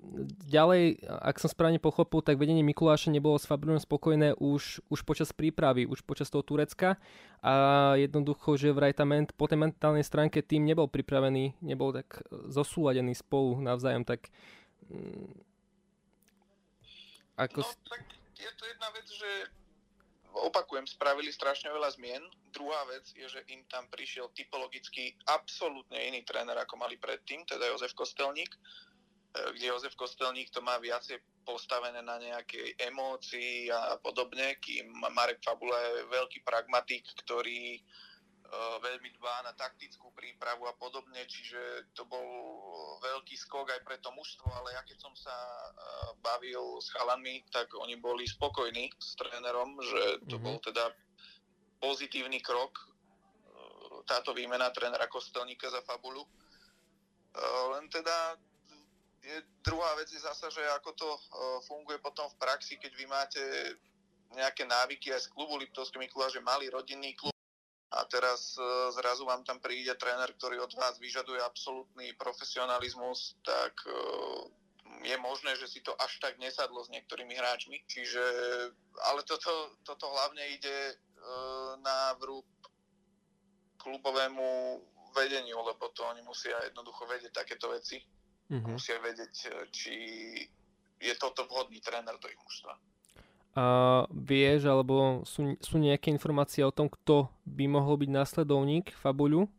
ďalej, 0.47 1.03
ak 1.03 1.35
som 1.35 1.51
správne 1.51 1.75
pochopil, 1.75 2.23
tak 2.23 2.39
vedenie 2.39 2.63
Mikuláša 2.63 3.11
nebolo 3.11 3.35
s 3.35 3.43
Fabrinom 3.43 3.75
spokojné 3.75 4.39
už, 4.39 4.79
už 4.87 4.99
počas 5.03 5.35
prípravy, 5.35 5.83
už 5.83 5.99
počas 6.07 6.31
toho 6.31 6.47
Turecka 6.47 6.95
a 7.43 7.51
jednoducho, 7.99 8.55
že 8.55 8.71
vraj 8.71 8.95
tam 8.95 9.11
po 9.35 9.51
tej 9.51 9.59
mentálnej 9.59 10.07
stránke 10.07 10.39
tým 10.39 10.63
nebol 10.63 10.87
pripravený, 10.87 11.59
nebol 11.59 11.91
tak 11.91 12.23
zosúladený 12.47 13.19
spolu 13.19 13.59
navzájom, 13.59 14.07
tak 14.07 14.31
mm, 14.87 15.43
ako... 17.35 17.67
No, 17.67 17.69
tak 17.91 18.01
je 18.39 18.51
to 18.55 18.63
jedna 18.63 18.87
vec, 18.95 19.07
že 19.11 19.29
opakujem, 20.45 20.85
spravili 20.85 21.33
strašne 21.33 21.73
veľa 21.73 21.89
zmien. 21.97 22.21
Druhá 22.53 22.85
vec 22.91 23.09
je, 23.17 23.25
že 23.25 23.41
im 23.49 23.65
tam 23.65 23.89
prišiel 23.89 24.29
typologicky 24.37 25.17
absolútne 25.25 25.97
iný 25.97 26.21
tréner, 26.21 26.57
ako 26.59 26.77
mali 26.77 27.01
predtým, 27.01 27.47
teda 27.49 27.65
Jozef 27.73 27.97
Kostelník, 27.97 28.53
e, 28.53 28.59
kde 29.57 29.73
Jozef 29.73 29.97
Kostelník 29.97 30.53
to 30.53 30.61
má 30.61 30.77
viacej 30.77 31.17
postavené 31.47 32.03
na 32.03 32.19
nejakej 32.19 32.75
emócii 32.91 33.71
a 33.71 33.95
podobne, 34.03 34.59
kým 34.59 34.91
Marek 35.15 35.39
Fabula 35.39 35.79
je 35.79 36.11
veľký 36.11 36.43
pragmatik, 36.43 37.07
ktorý 37.23 37.79
veľmi 38.55 39.09
dbá 39.19 39.43
na 39.43 39.53
taktickú 39.59 40.15
prípravu 40.15 40.63
a 40.71 40.73
podobne, 40.79 41.19
čiže 41.27 41.91
to 41.91 42.07
bol 42.07 42.23
veľký 43.03 43.35
skok 43.35 43.67
aj 43.75 43.81
pre 43.83 43.99
to 43.99 44.07
mužstvo, 44.15 44.47
ale 44.47 44.71
ja 44.71 44.81
keď 44.87 44.97
som 45.03 45.13
sa 45.19 45.35
eh, 45.35 45.73
bavil 46.23 46.79
s 46.79 46.87
chalami, 46.95 47.43
tak 47.51 47.67
oni 47.75 47.99
boli 47.99 48.23
spokojní 48.23 48.87
s 48.95 49.19
trénerom, 49.19 49.75
že 49.83 50.01
to 50.31 50.39
mm-hmm. 50.39 50.45
bol 50.47 50.57
teda 50.63 50.85
pozitívny 51.83 52.39
krok 52.39 52.71
eh, 52.79 52.87
táto 54.07 54.31
výmena 54.31 54.71
trénera 54.71 55.11
Kostelníka 55.11 55.67
za 55.67 55.83
Fabulu. 55.83 56.23
Len 57.77 57.85
teda 57.93 58.33
je, 59.21 59.37
druhá 59.61 59.93
vec 59.93 60.09
je 60.09 60.17
zasa, 60.17 60.49
že 60.49 60.63
ako 60.81 60.89
to 60.97 61.09
funguje 61.69 62.01
potom 62.01 62.25
v 62.33 62.39
praxi, 62.41 62.81
keď 62.81 62.91
vy 62.97 63.05
máte 63.05 63.43
nejaké 64.33 64.65
návyky 64.65 65.13
aj 65.13 65.29
z 65.29 65.31
klubu 65.37 65.61
Liptovského 65.61 66.01
Mikuláša, 66.01 66.41
že 66.41 66.49
malý 66.49 66.73
rodinný 66.73 67.13
klub, 67.13 67.36
a 67.87 68.03
teraz 68.03 68.59
e, 68.59 68.63
zrazu 68.91 69.23
vám 69.23 69.47
tam 69.47 69.63
príde 69.63 69.95
tréner, 69.95 70.27
ktorý 70.35 70.59
od 70.59 70.73
vás 70.75 70.99
vyžaduje 70.99 71.39
absolútny 71.39 72.11
profesionalizmus, 72.19 73.39
tak 73.47 73.79
e, 73.87 73.95
je 75.07 75.15
možné, 75.23 75.55
že 75.55 75.71
si 75.71 75.79
to 75.79 75.95
až 75.95 76.19
tak 76.19 76.35
nesadlo 76.35 76.83
s 76.83 76.91
niektorými 76.91 77.31
hráčmi. 77.31 77.79
Čiže, 77.87 78.23
ale 79.07 79.23
toto, 79.23 79.79
toto 79.87 80.11
hlavne 80.11 80.43
ide 80.51 80.77
e, 80.91 80.95
na 81.79 82.11
vrúb 82.19 82.43
klubovému 83.79 84.83
vedeniu, 85.15 85.63
lebo 85.63 85.87
to 85.95 86.03
oni 86.11 86.19
musia 86.27 86.59
jednoducho 86.67 87.07
vedieť 87.07 87.31
takéto 87.31 87.71
veci. 87.71 88.03
Mm-hmm. 88.51 88.67
Musia 88.67 88.99
vedieť, 88.99 89.35
či 89.71 89.95
je 90.99 91.13
toto 91.15 91.47
vhodný 91.47 91.79
tréner 91.79 92.15
do 92.19 92.27
ich 92.27 92.39
mužstva. 92.43 92.75
Vieš, 94.13 94.69
alebo 94.69 95.25
sú, 95.25 95.57
sú 95.57 95.81
nejaké 95.81 96.13
informácie 96.13 96.61
o 96.61 96.69
tom, 96.69 96.85
kto 96.85 97.25
by 97.49 97.65
mohol 97.65 97.97
byť 97.97 98.09
následovník 98.13 98.93
Fabuľu? 98.93 99.49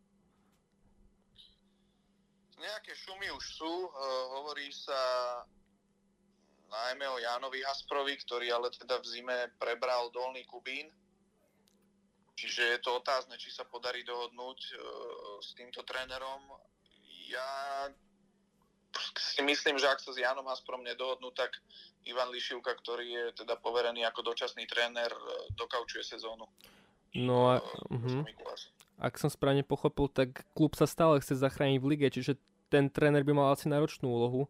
Nejaké 2.55 2.95
šumy 2.95 3.27
už 3.35 3.45
sú. 3.59 3.67
Uh, 3.67 3.91
hovorí 4.39 4.71
sa 4.71 4.95
najmä 6.71 7.11
o 7.11 7.19
Jánovi 7.19 7.59
Hasprovi, 7.67 8.15
ktorý 8.23 8.55
ale 8.55 8.71
teda 8.71 9.03
v 9.03 9.09
zime 9.19 9.37
prebral 9.59 10.07
Dolný 10.15 10.47
Kubín. 10.47 10.87
Čiže 12.39 12.79
je 12.79 12.79
to 12.79 13.03
otázne, 13.03 13.35
či 13.35 13.51
sa 13.51 13.67
podarí 13.67 14.07
dohodnúť 14.07 14.59
uh, 14.75 14.79
s 15.43 15.51
týmto 15.59 15.83
trénerom. 15.83 16.55
Ja 17.27 17.91
si 19.17 19.41
myslím, 19.45 19.77
že 19.77 19.87
ak 19.87 20.01
sa 20.01 20.11
s 20.11 20.17
Janom 20.17 20.47
Hasprom 20.49 20.81
nedohodnú, 20.81 21.29
tak 21.31 21.53
Ivan 22.07 22.33
Lišivka, 22.33 22.73
ktorý 22.73 23.05
je 23.05 23.25
teda 23.43 23.59
poverený 23.59 24.07
ako 24.07 24.33
dočasný 24.33 24.65
tréner, 24.65 25.11
e, 25.11 25.53
dokaučuje 25.53 26.01
sezónu. 26.01 26.47
No 27.17 27.53
a 27.53 27.53
uh-huh. 27.89 28.21
ak 29.01 29.17
som 29.17 29.29
správne 29.33 29.65
pochopil, 29.65 30.09
tak 30.09 30.45
klub 30.53 30.77
sa 30.77 30.85
stále 30.85 31.17
chce 31.21 31.41
zachrániť 31.41 31.77
v 31.81 31.89
lige, 31.89 32.07
čiže 32.13 32.37
ten 32.69 32.85
tréner 32.89 33.25
by 33.25 33.33
mal 33.33 33.49
asi 33.49 33.65
náročnú 33.65 34.05
úlohu. 34.05 34.45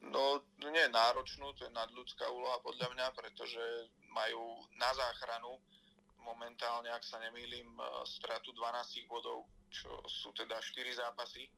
No, 0.00 0.40
nie 0.64 0.86
náročnú, 0.88 1.52
to 1.56 1.68
je 1.68 1.72
nadľudská 1.76 2.24
úloha 2.32 2.56
podľa 2.64 2.88
mňa, 2.96 3.06
pretože 3.12 3.62
majú 4.08 4.64
na 4.80 4.90
záchranu 4.96 5.60
momentálne, 6.24 6.88
ak 6.88 7.04
sa 7.04 7.20
nemýlim, 7.20 7.68
e, 7.76 7.82
stratu 8.08 8.52
12 8.56 9.04
bodov, 9.08 9.44
čo 9.68 9.88
sú 10.08 10.32
teda 10.32 10.56
4 10.60 10.88
zápasy 10.96 11.48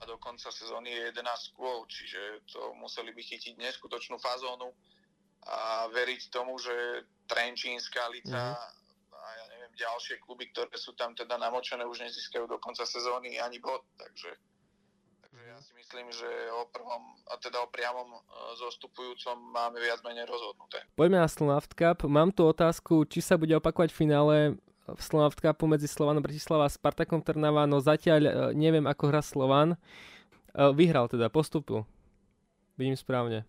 a 0.00 0.02
do 0.08 0.16
konca 0.16 0.48
sezóny 0.48 0.88
je 0.90 1.12
11 1.12 1.56
kôl, 1.56 1.84
čiže 1.84 2.48
to 2.48 2.72
museli 2.80 3.12
by 3.12 3.20
chytiť 3.20 3.60
neskutočnú 3.60 4.16
fazónu 4.16 4.72
a 5.44 5.88
veriť 5.92 6.32
tomu, 6.32 6.56
že 6.56 7.04
Trenčínska 7.28 8.08
Lica 8.08 8.56
mm-hmm. 8.56 9.12
a 9.12 9.24
ja 9.36 9.44
neviem, 9.56 9.72
ďalšie 9.76 10.20
kluby, 10.24 10.48
ktoré 10.52 10.72
sú 10.76 10.96
tam 10.96 11.12
teda 11.12 11.36
namočené, 11.36 11.84
už 11.84 12.04
nezískajú 12.04 12.48
do 12.48 12.56
konca 12.60 12.84
sezóny 12.84 13.36
ani 13.40 13.60
bod, 13.60 13.84
takže, 13.96 14.36
takže 15.24 15.44
ja 15.48 15.58
si 15.60 15.72
myslím, 15.76 16.12
že 16.12 16.28
o 16.52 16.64
prvom, 16.68 17.16
a 17.28 17.36
teda 17.40 17.60
o 17.60 17.68
priamom 17.72 18.08
e, 18.08 18.20
zostupujúcom 18.56 19.36
máme 19.52 19.80
viac 19.80 20.00
menej 20.04 20.28
rozhodnuté. 20.28 20.84
Poďme 20.96 21.24
na 21.24 21.28
Slnaft 21.28 21.72
Cup. 21.76 22.04
Mám 22.04 22.36
tu 22.36 22.44
otázku, 22.44 23.08
či 23.08 23.24
sa 23.24 23.40
bude 23.40 23.56
opakovať 23.56 23.92
v 23.92 24.00
finále 24.00 24.36
v 24.94 25.00
Slovan 25.00 25.32
Cupu 25.32 25.64
medzi 25.66 25.86
Slovanom 25.86 26.22
Bratislava 26.22 26.66
a 26.66 26.72
Spartakom 26.72 27.22
Trnava, 27.22 27.66
no 27.66 27.78
zatiaľ 27.78 28.20
uh, 28.26 28.32
neviem 28.56 28.86
ako 28.86 29.04
hra 29.10 29.22
Slovan. 29.22 29.68
Uh, 30.54 30.74
vyhral 30.74 31.06
teda, 31.06 31.30
postupil. 31.30 31.86
Vidím 32.80 32.96
správne. 32.96 33.44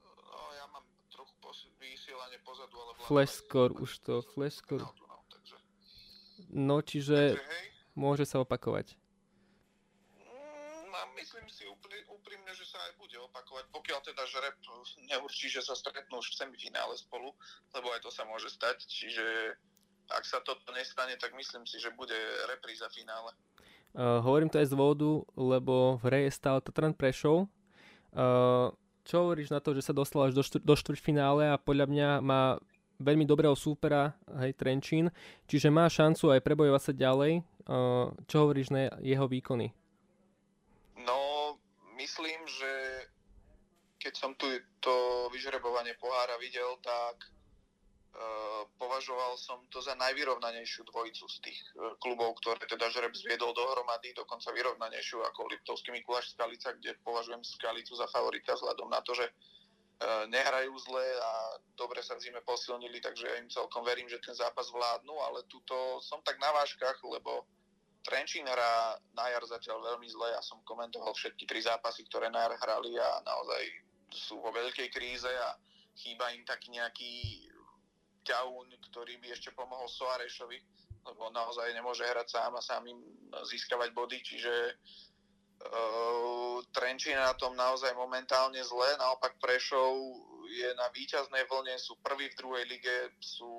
No, 0.00 0.40
ja 0.54 0.64
mám 0.70 0.86
trochu 1.10 1.34
vysielanie 1.82 2.38
pozadu, 2.46 2.78
ale... 2.78 2.94
Flash 3.02 3.42
score, 3.42 3.74
už 3.76 3.98
to, 4.00 4.22
flash 4.32 4.62
score. 4.62 4.86
No, 6.52 6.84
čiže 6.84 7.40
môže 7.96 8.28
sa 8.28 8.44
opakovať. 8.44 8.94
Mm, 10.20 11.08
myslím 11.16 11.48
si 11.48 11.64
úprimne, 12.12 12.52
že 12.52 12.68
sa 12.68 12.78
aj 12.88 12.92
bude 13.00 13.16
opakovať, 13.32 13.64
pokiaľ 13.72 14.00
teda 14.04 14.22
žreb 14.28 14.56
neurčí, 15.08 15.48
že 15.48 15.64
sa 15.64 15.72
stretnú 15.72 16.20
už 16.20 16.36
v 16.36 16.38
semifinále 16.44 16.94
spolu, 16.94 17.32
lebo 17.72 17.88
aj 17.90 18.04
to 18.04 18.10
sa 18.12 18.28
môže 18.28 18.52
stať, 18.52 18.84
čiže 18.84 19.56
ak 20.16 20.24
sa 20.28 20.38
toto 20.44 20.72
nestane, 20.72 21.16
tak 21.16 21.32
myslím 21.36 21.64
si, 21.64 21.80
že 21.80 21.94
bude 21.94 22.16
repríza 22.48 22.88
finále. 22.92 23.32
Uh, 23.92 24.24
hovorím 24.24 24.48
to 24.48 24.56
aj 24.56 24.72
z 24.72 24.72
dôvodu, 24.72 25.20
lebo 25.36 26.00
v 26.00 26.02
hre 26.08 26.20
je 26.24 26.32
stále 26.32 26.64
Tatran 26.64 26.96
Prešov. 26.96 27.44
Uh, 28.12 28.72
čo 29.04 29.26
hovoríš 29.26 29.52
na 29.52 29.60
to, 29.60 29.76
že 29.76 29.84
sa 29.84 29.92
dostal 29.92 30.28
až 30.28 30.32
do, 30.32 30.40
štvr- 30.40 30.64
do 30.64 30.74
štvrťfinále 30.76 31.52
a 31.52 31.60
podľa 31.60 31.86
mňa 31.92 32.08
má 32.24 32.56
veľmi 33.02 33.26
dobrého 33.26 33.52
súpera, 33.58 34.14
hej, 34.40 34.54
Trenčín, 34.54 35.10
čiže 35.50 35.68
má 35.68 35.90
šancu 35.90 36.32
aj 36.32 36.40
prebojovať 36.40 36.82
sa 36.82 36.92
ďalej. 36.94 37.42
Uh, 37.68 38.14
čo 38.30 38.46
hovoríš 38.46 38.72
na 38.72 38.88
jeho 39.04 39.28
výkony? 39.28 39.74
No, 41.02 41.58
myslím, 41.98 42.40
že 42.48 42.70
keď 44.00 44.12
som 44.16 44.32
tu 44.34 44.48
to 44.82 45.28
vyžrebovanie 45.30 45.94
pohára 46.00 46.34
videl, 46.42 46.80
tak 46.82 47.28
považoval 48.76 49.40
som 49.40 49.64
to 49.72 49.80
za 49.80 49.96
najvyrovnanejšiu 49.96 50.84
dvojicu 50.92 51.24
z 51.32 51.36
tých 51.48 51.60
uh, 51.76 51.96
klubov, 51.96 52.36
ktoré 52.44 52.60
teda 52.68 52.92
žreb 52.92 53.16
zviedol 53.16 53.56
dohromady, 53.56 54.12
dokonca 54.12 54.52
vyrovnanejšiu 54.52 55.24
ako 55.32 55.48
Liptovský 55.48 55.96
Mikuláš 55.96 56.36
Skalica, 56.36 56.76
kde 56.76 57.00
považujem 57.00 57.40
Skalicu 57.40 57.96
za 57.96 58.04
favorita 58.12 58.52
vzhľadom 58.52 58.92
na 58.92 59.00
to, 59.00 59.16
že 59.16 59.26
uh, 59.26 60.28
nehrajú 60.28 60.76
zle 60.84 61.06
a 61.24 61.32
dobre 61.72 62.04
sa 62.04 62.12
v 62.20 62.28
zime 62.28 62.44
posilnili, 62.44 63.00
takže 63.00 63.24
ja 63.24 63.36
im 63.40 63.48
celkom 63.48 63.80
verím, 63.80 64.12
že 64.12 64.20
ten 64.20 64.36
zápas 64.36 64.68
vládnu, 64.68 65.14
ale 65.32 65.48
tuto 65.48 65.96
som 66.04 66.20
tak 66.20 66.36
na 66.36 66.52
váškach, 66.52 67.00
lebo 67.08 67.48
Trenčín 68.02 68.42
hrá 68.50 68.98
na 69.14 69.30
jar 69.30 69.46
zatiaľ 69.46 69.78
veľmi 69.94 70.10
zle. 70.10 70.34
Ja 70.34 70.42
som 70.42 70.58
komentoval 70.66 71.14
všetky 71.14 71.46
tri 71.46 71.62
zápasy, 71.62 72.02
ktoré 72.10 72.34
na 72.34 72.50
jar 72.50 72.58
hrali 72.58 72.98
a 72.98 73.22
naozaj 73.22 73.62
sú 74.10 74.42
vo 74.42 74.50
veľkej 74.50 74.90
kríze 74.90 75.30
a 75.30 75.54
chýba 75.94 76.34
im 76.34 76.42
taký 76.42 76.74
nejaký 76.74 77.12
ťaún, 78.22 78.70
ktorý 78.90 79.18
by 79.18 79.34
ešte 79.34 79.50
pomohol 79.54 79.86
Soarešovi, 79.86 80.58
lebo 81.02 81.30
naozaj 81.34 81.74
nemôže 81.74 82.06
hrať 82.06 82.28
sám 82.38 82.52
a 82.56 82.62
sám 82.62 82.86
im 82.86 83.00
získavať 83.46 83.90
body, 83.90 84.18
čiže 84.22 84.54
uh, 85.66 86.62
Trenčín 86.70 87.18
na 87.18 87.34
tom 87.34 87.58
naozaj 87.58 87.90
momentálne 87.98 88.62
zle, 88.62 88.88
naopak 88.98 89.36
Prešov 89.42 89.98
je 90.46 90.70
na 90.78 90.86
víťaznej 90.94 91.46
vlne, 91.50 91.74
sú 91.78 91.98
prví 92.00 92.30
v 92.30 92.38
druhej 92.38 92.64
lige, 92.70 92.96
sú 93.18 93.50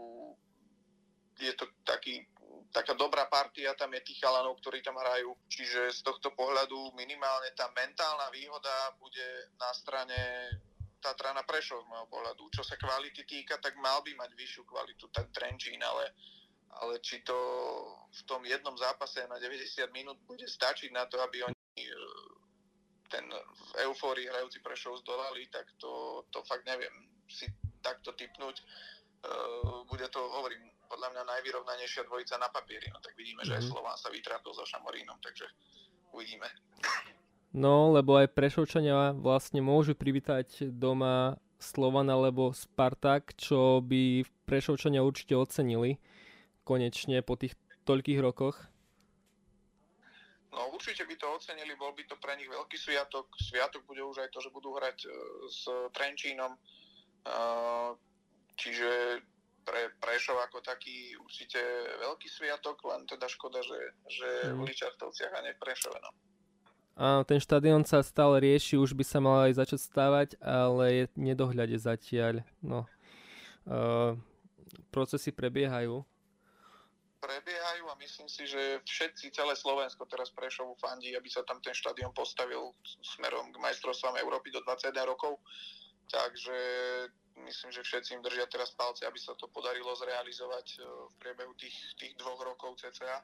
je 1.42 1.52
to 1.58 1.66
taký 1.84 2.24
taká 2.74 2.98
dobrá 2.98 3.30
partia 3.30 3.78
tam 3.78 3.94
je 3.94 4.02
tých 4.02 4.20
chalanov, 4.22 4.58
ktorí 4.60 4.82
tam 4.82 4.98
hrajú. 4.98 5.38
Čiže 5.46 5.94
z 5.94 6.00
tohto 6.02 6.34
pohľadu 6.34 6.98
minimálne 6.98 7.54
tá 7.54 7.70
mentálna 7.78 8.34
výhoda 8.34 8.98
bude 8.98 9.54
na 9.62 9.70
strane 9.78 10.18
Tatrana 11.04 11.44
Prešov 11.44 11.84
z 11.84 11.90
môjho 11.92 12.08
pohľadu. 12.08 12.48
Čo 12.56 12.64
sa 12.64 12.80
kvality 12.80 13.28
týka, 13.28 13.60
tak 13.60 13.76
mal 13.76 14.00
by 14.00 14.16
mať 14.16 14.32
vyššiu 14.40 14.64
kvalitu 14.64 15.12
ten 15.12 15.28
Trenčín, 15.36 15.84
ale, 15.84 16.16
ale 16.80 17.04
či 17.04 17.20
to 17.28 17.36
v 18.08 18.22
tom 18.24 18.40
jednom 18.48 18.74
zápase 18.80 19.20
na 19.28 19.36
90 19.36 19.92
minút 19.92 20.24
bude 20.24 20.48
stačiť 20.48 20.96
na 20.96 21.04
to, 21.12 21.20
aby 21.20 21.44
oni 21.44 21.84
e, 21.84 21.92
ten 23.12 23.28
v 23.30 23.72
eufórii 23.86 24.32
hrajúci 24.32 24.64
Prešov 24.64 25.04
zdolali, 25.04 25.52
tak 25.52 25.68
to, 25.76 26.24
to 26.32 26.40
fakt 26.48 26.64
neviem 26.64 27.12
si 27.28 27.52
takto 27.84 28.16
typnúť. 28.16 28.64
Uh, 29.24 29.88
bude 29.88 30.04
to, 30.12 30.20
hovorím, 30.20 30.68
podľa 30.88 31.10
mňa 31.16 31.24
najvyrovnanejšia 31.26 32.04
dvojica 32.06 32.36
na 32.38 32.52
papieri. 32.52 32.92
No 32.92 33.00
tak 33.00 33.16
vidíme, 33.16 33.42
že 33.48 33.56
aj 33.58 33.64
mhm. 33.66 33.70
Slován 33.72 33.98
sa 33.98 34.12
vytrápil 34.12 34.52
so 34.54 34.66
Šamorínom, 34.68 35.18
takže 35.24 35.48
uvidíme. 36.14 36.48
No, 37.54 37.94
lebo 37.94 38.18
aj 38.18 38.34
Prešovčania 38.34 39.14
vlastne 39.14 39.62
môžu 39.62 39.94
privítať 39.94 40.74
doma 40.74 41.38
Slovan 41.62 42.10
alebo 42.10 42.50
Spartak, 42.50 43.38
čo 43.38 43.78
by 43.80 44.26
Prešovčania 44.50 45.06
určite 45.06 45.38
ocenili 45.38 46.02
konečne 46.66 47.22
po 47.22 47.38
tých 47.38 47.54
toľkých 47.86 48.20
rokoch. 48.26 48.58
No 50.54 50.70
určite 50.74 51.06
by 51.06 51.16
to 51.18 51.30
ocenili, 51.34 51.74
bol 51.78 51.94
by 51.94 52.04
to 52.10 52.18
pre 52.18 52.34
nich 52.38 52.50
veľký 52.50 52.78
sviatok. 52.78 53.30
Sviatok 53.38 53.86
bude 53.86 54.02
už 54.02 54.22
aj 54.22 54.30
to, 54.34 54.42
že 54.42 54.54
budú 54.54 54.74
hrať 54.78 54.98
e, 55.06 55.10
s 55.50 55.66
Trenčínom. 55.94 56.54
E, 56.54 56.60
čiže 58.54 58.90
pre 59.66 59.94
Prešov 59.98 60.38
ako 60.42 60.62
taký 60.62 61.18
určite 61.18 61.58
veľký 62.02 62.30
sviatok, 62.30 62.82
len 62.86 63.06
teda 63.10 63.26
škoda, 63.26 63.66
že, 63.66 63.80
že 64.10 64.30
mm. 64.54 64.58
v 64.58 64.62
Ličartovciach 64.70 65.34
a 65.34 65.40
ne 65.42 65.58
v 65.58 65.62
Prešove. 65.62 65.98
No. 66.02 66.33
Áno, 66.94 67.26
ten 67.26 67.42
štadión 67.42 67.82
sa 67.90 68.06
stále 68.06 68.38
rieši, 68.38 68.78
už 68.78 68.94
by 68.94 69.02
sa 69.02 69.18
mal 69.18 69.50
aj 69.50 69.66
začať 69.66 69.80
stávať, 69.82 70.30
ale 70.38 70.84
je 70.94 71.04
nedohľade 71.18 71.74
zatiaľ. 71.74 72.46
No. 72.62 72.86
Uh, 73.66 74.14
procesy 74.94 75.34
prebiehajú. 75.34 76.06
Prebiehajú 77.18 77.84
a 77.90 77.96
myslím 77.98 78.30
si, 78.30 78.46
že 78.46 78.84
všetci, 78.86 79.34
celé 79.34 79.58
Slovensko 79.58 80.06
teraz 80.06 80.30
Prešovu 80.30 80.78
fandí, 80.78 81.18
aby 81.18 81.26
sa 81.34 81.42
tam 81.48 81.58
ten 81.66 81.74
štadión 81.74 82.14
postavil 82.14 82.76
smerom 83.02 83.50
k 83.50 83.58
majstrovstvám 83.64 84.22
Európy 84.22 84.54
do 84.54 84.62
21 84.62 84.94
rokov. 85.08 85.42
Takže 86.12 86.58
myslím, 87.48 87.72
že 87.74 87.82
všetci 87.82 88.20
im 88.20 88.22
držia 88.22 88.46
teraz 88.52 88.76
palce, 88.76 89.08
aby 89.08 89.18
sa 89.18 89.34
to 89.40 89.48
podarilo 89.50 89.96
zrealizovať 89.96 90.68
e, 90.76 90.78
v 90.84 91.14
priebehu 91.16 91.56
tých, 91.56 91.74
tých 91.96 92.14
dvoch 92.20 92.44
rokov 92.44 92.76
cca 92.84 93.24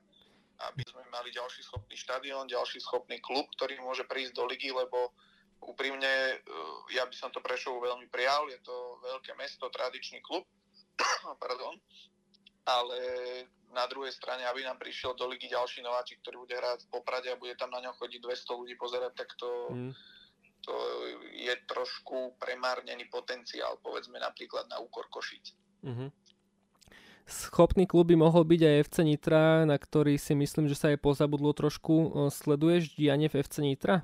aby 0.59 0.83
sme 0.83 0.98
mali 1.29 1.37
ďalší 1.37 1.61
schopný 1.61 1.93
štadión, 1.93 2.49
ďalší 2.49 2.81
schopný 2.81 3.21
klub, 3.21 3.45
ktorý 3.53 3.77
môže 3.85 4.01
prísť 4.09 4.33
do 4.33 4.49
ligy, 4.49 4.73
lebo 4.73 5.13
úprimne 5.61 6.09
e, 6.09 6.35
ja 6.97 7.05
by 7.05 7.13
som 7.13 7.29
to 7.29 7.37
Prešovu 7.37 7.77
veľmi 7.85 8.09
prijal, 8.09 8.49
je 8.49 8.57
to 8.65 8.97
veľké 9.05 9.37
mesto, 9.37 9.69
tradičný 9.69 10.25
klub, 10.25 10.49
pardon, 11.43 11.77
ale 12.65 12.97
na 13.69 13.85
druhej 13.85 14.09
strane, 14.09 14.41
aby 14.49 14.65
nám 14.65 14.81
prišiel 14.81 15.13
do 15.13 15.29
ligy 15.29 15.45
ďalší 15.53 15.85
nováčik, 15.85 16.17
ktorý 16.25 16.49
bude 16.49 16.57
hrať 16.57 16.89
v 16.89 16.97
Poprade 16.97 17.29
a 17.29 17.37
bude 17.37 17.53
tam 17.53 17.69
na 17.69 17.85
ňo 17.85 17.93
chodiť 18.01 18.25
200 18.25 18.59
ľudí 18.65 18.73
pozerať, 18.81 19.13
tak 19.13 19.29
to, 19.37 19.69
mm 19.69 19.93
to 20.59 20.75
je 21.39 21.55
trošku 21.71 22.35
premárnený 22.35 23.07
potenciál, 23.07 23.79
povedzme 23.79 24.19
napríklad 24.19 24.67
na 24.67 24.83
úkor 24.83 25.07
Košic. 25.07 25.55
Mm-hmm. 25.87 26.09
Schopný 27.29 27.85
klub 27.85 28.09
by 28.09 28.17
mohol 28.17 28.41
byť 28.41 28.61
aj 28.65 28.75
FC 28.89 28.97
Nitra, 29.05 29.61
na 29.61 29.77
ktorý 29.77 30.17
si 30.17 30.33
myslím, 30.33 30.65
že 30.65 30.73
sa 30.73 30.89
aj 30.89 30.97
pozabudlo 30.97 31.53
trošku. 31.53 32.25
Sleduješ 32.33 32.97
dianie 32.97 33.29
v 33.29 33.45
FC 33.45 33.61
Nitra? 33.61 34.01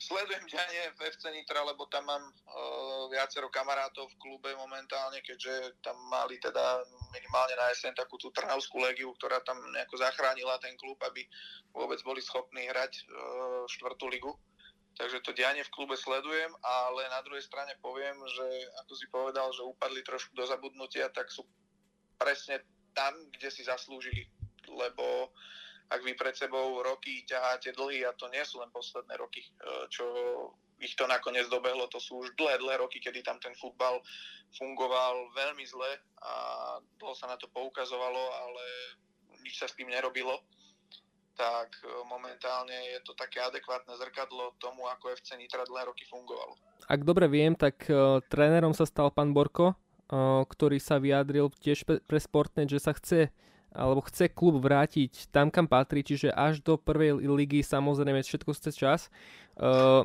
Sledujem 0.00 0.42
dianie 0.50 0.90
v 0.98 1.06
FC 1.14 1.30
Nitra, 1.30 1.62
lebo 1.62 1.86
tam 1.86 2.10
mám 2.10 2.24
uh, 2.24 3.06
viacero 3.12 3.52
kamarátov 3.52 4.10
v 4.10 4.18
klube 4.18 4.50
momentálne, 4.58 5.22
keďže 5.22 5.78
tam 5.84 5.94
mali 6.10 6.40
teda 6.42 6.82
minimálne 7.14 7.54
na 7.54 7.70
jeseň 7.70 7.94
takú 7.94 8.18
tú 8.18 8.34
Trnavskú 8.34 8.80
legiu, 8.82 9.14
ktorá 9.20 9.38
tam 9.44 9.60
nejako 9.70 10.00
zachránila 10.00 10.58
ten 10.58 10.74
klub, 10.80 10.98
aby 11.06 11.22
vôbec 11.70 12.00
boli 12.02 12.18
schopní 12.24 12.66
hrať 12.66 13.06
uh, 13.06 13.62
štvrtú 13.70 14.10
ligu 14.10 14.32
takže 14.98 15.22
to 15.22 15.36
dianie 15.36 15.62
v 15.62 15.74
klube 15.74 15.94
sledujem, 15.94 16.50
ale 16.62 17.06
na 17.10 17.20
druhej 17.22 17.44
strane 17.44 17.76
poviem, 17.78 18.16
že 18.26 18.46
ako 18.84 18.92
si 18.96 19.06
povedal, 19.10 19.48
že 19.54 19.66
upadli 19.66 20.02
trošku 20.02 20.34
do 20.34 20.44
zabudnutia, 20.46 21.12
tak 21.14 21.30
sú 21.30 21.46
presne 22.18 22.62
tam, 22.92 23.14
kde 23.32 23.48
si 23.48 23.62
zaslúžili, 23.64 24.26
lebo 24.68 25.30
ak 25.90 26.00
vy 26.06 26.14
pred 26.14 26.34
sebou 26.38 26.82
roky 26.86 27.26
ťaháte 27.26 27.74
dlhy, 27.74 28.06
a 28.06 28.14
to 28.14 28.30
nie 28.30 28.42
sú 28.46 28.62
len 28.62 28.70
posledné 28.70 29.14
roky, 29.18 29.42
e, 29.42 29.50
čo 29.90 30.06
ich 30.78 30.94
to 30.94 31.04
nakoniec 31.04 31.50
dobehlo, 31.50 31.90
to 31.90 31.98
sú 31.98 32.22
už 32.24 32.32
dlhé, 32.38 32.62
dlhé 32.62 32.80
roky, 32.80 33.02
kedy 33.02 33.26
tam 33.26 33.36
ten 33.42 33.52
futbal 33.58 33.98
fungoval 34.54 35.28
veľmi 35.34 35.64
zle 35.66 35.92
a 36.22 36.32
dlho 36.98 37.14
sa 37.14 37.28
na 37.28 37.36
to 37.36 37.50
poukazovalo, 37.52 38.22
ale 38.32 38.64
nič 39.42 39.60
sa 39.60 39.66
s 39.68 39.76
tým 39.76 39.90
nerobilo 39.90 40.40
tak 41.40 41.72
e, 41.80 41.88
momentálne 42.04 42.76
je 42.92 43.00
to 43.00 43.16
také 43.16 43.40
adekvátne 43.40 43.96
zrkadlo 43.96 44.52
tomu, 44.60 44.84
ako 44.92 45.16
FC 45.16 45.40
Nitra 45.40 45.64
dlhé 45.64 45.88
roky 45.88 46.04
fungovalo. 46.04 46.52
Ak 46.84 47.00
dobre 47.00 47.24
viem, 47.32 47.56
tak 47.56 47.88
uh, 47.88 48.20
trénerom 48.28 48.76
sa 48.76 48.84
stal 48.84 49.08
pán 49.08 49.32
Borko, 49.32 49.72
uh, 49.72 50.44
ktorý 50.44 50.76
sa 50.76 51.00
vyjadril 51.00 51.48
tiež 51.62 51.88
pre, 51.88 52.02
pre 52.04 52.18
Sportnet, 52.20 52.68
že 52.68 52.82
sa 52.82 52.92
chce 52.92 53.32
alebo 53.70 54.02
chce 54.02 54.26
klub 54.26 54.58
vrátiť 54.58 55.30
tam, 55.30 55.46
kam 55.46 55.70
patrí, 55.70 56.02
čiže 56.02 56.34
až 56.34 56.58
do 56.58 56.74
prvej 56.74 57.22
ligy 57.22 57.62
samozrejme 57.62 58.18
všetko 58.18 58.50
chce 58.50 58.70
čas. 58.74 59.00
Uh, 59.54 60.02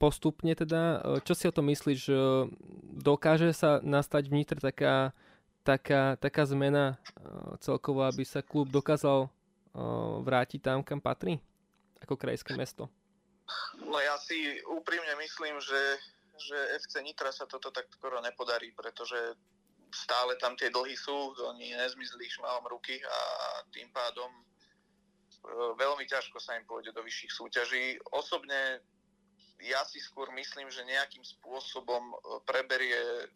postupne 0.00 0.56
teda, 0.56 1.04
čo 1.28 1.36
si 1.36 1.44
o 1.44 1.52
tom 1.52 1.68
myslíš, 1.68 2.08
dokáže 3.04 3.52
sa 3.52 3.82
nastať 3.84 4.30
vnitre 4.32 4.56
taká 4.62 5.12
taká, 5.68 6.16
taká 6.16 6.48
zmena 6.48 6.96
celkovo, 7.60 8.00
aby 8.08 8.24
sa 8.24 8.40
klub 8.40 8.72
dokázal 8.72 9.28
vrátiť 10.22 10.60
tam, 10.62 10.80
kam 10.84 11.00
patrí? 11.02 11.40
Ako 12.02 12.14
krajské 12.14 12.54
mesto. 12.54 12.86
No 13.80 13.96
ja 13.98 14.14
si 14.20 14.60
úprimne 14.68 15.16
myslím, 15.24 15.56
že, 15.58 15.82
že 16.36 16.56
FC 16.84 17.00
Nitra 17.00 17.32
sa 17.32 17.48
toto 17.48 17.72
tak 17.72 17.88
skoro 17.88 18.20
nepodarí, 18.20 18.70
pretože 18.76 19.16
stále 19.88 20.36
tam 20.36 20.52
tie 20.56 20.68
dlhy 20.68 20.92
sú, 20.94 21.32
oni 21.48 21.72
nezmizli 21.72 22.28
šmalom 22.28 22.68
ruky 22.68 23.00
a 23.00 23.18
tým 23.72 23.88
pádom 23.88 24.28
e, 24.28 24.42
veľmi 25.80 26.04
ťažko 26.04 26.36
sa 26.36 26.60
im 26.60 26.68
pôjde 26.68 26.92
do 26.92 27.00
vyšších 27.00 27.32
súťaží. 27.32 27.96
Osobne 28.12 28.84
ja 29.64 29.80
si 29.88 29.98
skôr 29.98 30.28
myslím, 30.36 30.68
že 30.68 30.84
nejakým 30.84 31.24
spôsobom 31.24 32.04
e, 32.04 32.14
preberie 32.44 33.32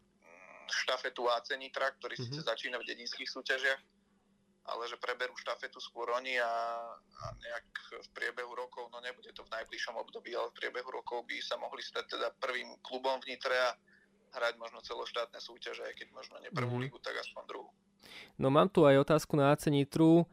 štafetu 0.69 1.27
AC 1.33 1.57
Nitra, 1.57 1.91
ktorý 1.99 2.21
mm-hmm. 2.21 2.37
síce 2.37 2.45
začína 2.45 2.77
v 2.81 2.89
dedinských 2.89 3.29
súťažiach, 3.29 3.81
ale 4.62 4.87
že 4.87 4.95
preberú 4.95 5.35
štafetu 5.35 5.83
skôr 5.83 6.07
oni 6.14 6.38
a, 6.38 6.54
a 6.95 7.25
nejak 7.35 7.66
v 7.99 8.09
priebehu 8.14 8.54
rokov, 8.54 8.87
no 8.95 9.02
nebude 9.02 9.35
to 9.35 9.42
v 9.42 9.52
najbližšom 9.59 9.99
období, 9.99 10.31
ale 10.38 10.54
v 10.54 10.59
priebehu 10.62 10.90
rokov 10.90 11.26
by 11.26 11.37
sa 11.42 11.59
mohli 11.59 11.83
stať 11.83 12.14
teda 12.14 12.31
prvým 12.38 12.78
klubom 12.78 13.19
v 13.19 13.35
Nitre 13.35 13.59
a 13.59 13.75
hrať 14.38 14.54
možno 14.57 14.78
celoštátne 14.81 15.42
súťaže, 15.42 15.83
aj 15.83 15.95
keď 15.99 16.09
možno 16.14 16.38
nie 16.40 16.54
prvú 16.54 16.78
mm. 16.78 16.83
ligu, 16.88 16.99
tak 17.02 17.19
aspoň 17.19 17.42
druhú. 17.50 17.71
No 18.38 18.49
mám 18.49 18.71
tu 18.71 18.87
aj 18.87 19.02
otázku 19.02 19.35
na 19.35 19.52
AC 19.52 19.69
Nitru. 19.69 20.25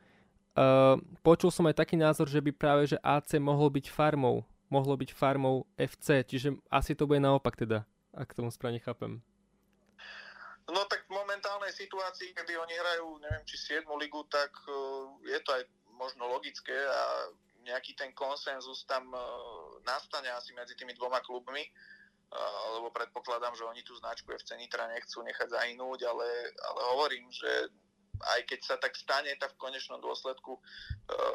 Uh, 0.57 0.97
počul 1.21 1.49
som 1.53 1.67
aj 1.69 1.81
taký 1.81 1.95
názor, 1.97 2.29
že 2.29 2.41
by 2.41 2.51
práve 2.53 2.89
že 2.89 2.97
AC 3.01 3.37
mohlo 3.41 3.69
byť 3.69 3.89
farmou, 3.89 4.45
mohlo 4.69 4.93
byť 4.93 5.09
farmou 5.13 5.65
FC, 5.75 6.21
čiže 6.25 6.57
asi 6.69 6.93
to 6.93 7.09
bude 7.09 7.21
naopak 7.21 7.57
teda, 7.57 7.85
ak 8.13 8.33
tomu 8.33 8.53
správne 8.53 8.81
chápem. 8.81 9.21
No 10.69 10.85
tak 10.85 11.01
momentálnej 11.39 11.71
situácii, 11.71 12.35
kedy 12.35 12.51
oni 12.59 12.75
hrajú, 12.75 13.15
neviem, 13.23 13.47
či 13.47 13.55
7 13.79 13.87
ligu, 13.95 14.27
tak 14.27 14.51
uh, 14.67 15.07
je 15.23 15.39
to 15.39 15.55
aj 15.55 15.63
možno 15.95 16.27
logické 16.27 16.75
a 16.75 17.31
nejaký 17.63 17.95
ten 17.95 18.11
konsenzus 18.11 18.83
tam 18.83 19.07
uh, 19.15 19.23
nastane 19.87 20.27
asi 20.35 20.51
medzi 20.51 20.75
tými 20.75 20.91
dvoma 20.99 21.23
klubmi, 21.23 21.63
uh, 21.63 22.75
lebo 22.75 22.91
predpokladám, 22.91 23.55
že 23.55 23.63
oni 23.63 23.79
tú 23.87 23.95
značku 23.95 24.35
FC 24.35 24.59
Nitra 24.59 24.91
nechcú 24.91 25.23
nechať 25.23 25.47
zainúť, 25.47 26.11
ale, 26.11 26.27
ale 26.59 26.79
hovorím, 26.91 27.31
že 27.31 27.71
aj 28.19 28.43
keď 28.43 28.59
sa 28.59 28.75
tak 28.75 28.99
stane, 28.99 29.31
tak 29.39 29.55
v 29.55 29.63
konečnom 29.63 30.03
dôsledku 30.03 30.59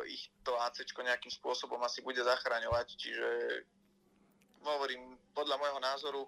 ich 0.04 0.28
to 0.44 0.52
AC 0.61 0.84
nejakým 0.84 1.32
spôsobom 1.32 1.80
asi 1.80 2.04
bude 2.04 2.20
zachraňovať, 2.20 2.92
čiže 3.00 3.28
hovorím, 4.61 5.16
podľa 5.32 5.56
môjho 5.64 5.80
názoru 5.80 6.23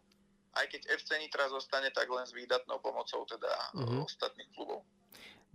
aj 0.57 0.67
keď 0.73 0.81
FC 0.97 1.11
Nitra 1.21 1.47
zostane, 1.53 1.93
tak 1.93 2.09
len 2.09 2.25
s 2.25 2.33
výdatnou 2.33 2.81
pomocou 2.81 3.23
teda 3.29 3.53
mm-hmm. 3.77 4.01
ostatných 4.05 4.51
klubov. 4.57 4.83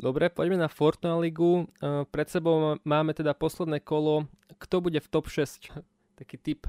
Dobre, 0.01 0.29
poďme 0.33 0.65
na 0.65 0.69
Fortuna 0.71 1.19
ligu. 1.19 1.67
E, 1.77 2.05
pred 2.09 2.25
sebou 2.25 2.79
máme 2.81 3.13
teda 3.13 3.37
posledné 3.37 3.83
kolo. 3.83 4.25
Kto 4.57 4.81
bude 4.81 4.97
v 4.97 5.11
top 5.11 5.29
6? 5.29 5.69
Taký 6.17 6.37
typ. 6.41 6.65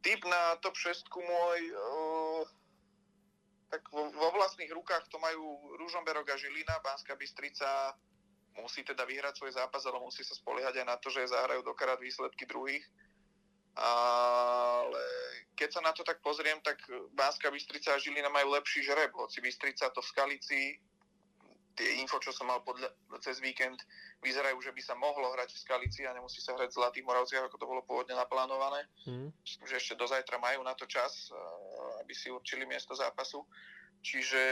Typ 0.00 0.20
na 0.24 0.56
top 0.62 0.78
6 0.78 1.10
môj 1.10 1.58
uh, 1.74 2.42
tak 3.72 3.88
vo, 3.88 4.04
vo 4.12 4.28
vlastných 4.36 4.68
rukách 4.68 5.08
to 5.08 5.16
majú 5.16 5.72
Ružomberok 5.80 6.28
a 6.28 6.36
Žilina, 6.36 6.76
Banská 6.84 7.16
Bystrica 7.16 7.96
musí 8.60 8.84
teda 8.84 9.08
vyhrať 9.08 9.40
svoj 9.40 9.56
zápas, 9.56 9.80
ale 9.88 9.96
musí 9.96 10.20
sa 10.20 10.36
spoliehať 10.36 10.84
aj 10.84 10.86
na 10.86 10.96
to, 11.00 11.08
že 11.08 11.32
zahrajú 11.32 11.64
dokrát 11.64 11.96
výsledky 11.96 12.44
druhých 12.44 12.84
ale 13.78 15.04
keď 15.56 15.68
sa 15.78 15.80
na 15.80 15.92
to 15.92 16.02
tak 16.04 16.20
pozriem, 16.20 16.58
tak 16.60 16.80
Bánska 17.14 17.52
Bystrica 17.52 17.94
a 17.94 18.00
Žilina 18.00 18.28
majú 18.28 18.52
lepší 18.56 18.82
žreb, 18.82 19.12
hoci 19.14 19.40
Bystrica 19.40 19.92
to 19.94 20.02
v 20.02 20.10
Skalici, 20.10 20.62
tie 21.72 21.88
info, 22.00 22.20
čo 22.20 22.32
som 22.36 22.48
mal 22.48 22.60
podľa, 22.60 22.92
cez 23.24 23.40
víkend, 23.40 23.80
vyzerajú, 24.20 24.60
že 24.60 24.72
by 24.76 24.82
sa 24.84 24.94
mohlo 24.96 25.32
hrať 25.32 25.56
v 25.56 25.62
Skalici 25.62 26.04
a 26.04 26.12
nemusí 26.12 26.44
sa 26.44 26.52
hrať 26.52 26.68
v 26.72 26.78
Zlatých 26.78 27.06
Moravciach, 27.08 27.48
ako 27.48 27.56
to 27.56 27.70
bolo 27.70 27.80
pôvodne 27.84 28.12
naplánované. 28.12 28.84
Mm. 29.08 29.32
Že 29.44 29.74
ešte 29.80 29.94
do 29.96 30.04
zajtra 30.04 30.36
majú 30.36 30.60
na 30.60 30.76
to 30.76 30.84
čas, 30.84 31.32
aby 32.04 32.12
si 32.12 32.28
určili 32.28 32.68
miesto 32.68 32.92
zápasu. 32.92 33.40
Čiže 34.02 34.42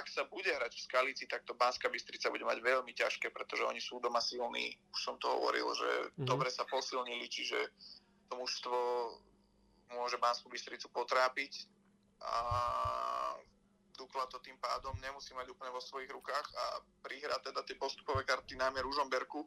ak 0.00 0.08
sa 0.08 0.24
bude 0.24 0.48
hrať 0.48 0.72
v 0.72 0.84
Skalici, 0.84 1.24
tak 1.28 1.44
to 1.44 1.52
Banská 1.52 1.92
Bystrica 1.92 2.32
bude 2.32 2.44
mať 2.44 2.64
veľmi 2.64 2.92
ťažké, 2.96 3.28
pretože 3.30 3.64
oni 3.64 3.80
sú 3.80 4.00
doma 4.00 4.20
silní. 4.20 4.76
Už 4.92 5.00
som 5.00 5.16
to 5.20 5.28
hovoril, 5.28 5.68
že 5.76 5.90
mm-hmm. 5.90 6.26
dobre 6.28 6.48
sa 6.48 6.64
posilnili, 6.64 7.28
čiže 7.28 7.58
to 8.28 8.40
mužstvo 8.40 8.76
môže 9.94 10.16
Banskú 10.16 10.48
Bystricu 10.48 10.88
potrápiť 10.90 11.68
a 12.24 12.34
Dukla 13.94 14.26
to 14.26 14.42
tým 14.42 14.58
pádom 14.58 14.98
nemusí 14.98 15.30
mať 15.38 15.54
úplne 15.54 15.70
vo 15.70 15.78
svojich 15.78 16.10
rukách 16.10 16.46
a 16.50 16.64
prihra 17.06 17.38
teda 17.38 17.62
tie 17.62 17.78
postupové 17.78 18.26
karty 18.26 18.58
najmä 18.58 18.82
Ružomberku, 18.82 19.46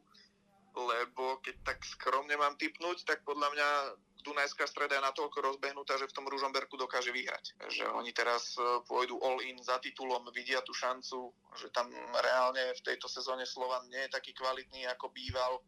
lebo 0.72 1.36
keď 1.44 1.56
tak 1.68 1.84
skromne 1.84 2.32
mám 2.40 2.56
typnúť, 2.56 3.04
tak 3.04 3.20
podľa 3.28 3.48
mňa 3.52 3.68
Dunajská 4.18 4.66
streda 4.66 4.98
je 4.98 5.06
natoľko 5.06 5.38
rozbehnutá, 5.40 5.94
že 5.94 6.10
v 6.10 6.16
tom 6.16 6.26
Ružomberku 6.26 6.74
dokáže 6.74 7.14
vyhrať. 7.14 7.54
Že 7.70 7.84
oni 7.94 8.10
teraz 8.10 8.58
e, 8.58 8.82
pôjdu 8.82 9.14
all 9.22 9.38
in 9.46 9.62
za 9.62 9.78
titulom, 9.78 10.26
vidia 10.34 10.58
tú 10.66 10.74
šancu, 10.74 11.30
že 11.54 11.70
tam 11.70 11.86
reálne 12.18 12.74
v 12.74 12.82
tejto 12.82 13.06
sezóne 13.06 13.46
Slovan 13.46 13.86
nie 13.86 14.10
je 14.10 14.14
taký 14.18 14.34
kvalitný, 14.34 14.90
ako 14.90 15.14
býval. 15.14 15.62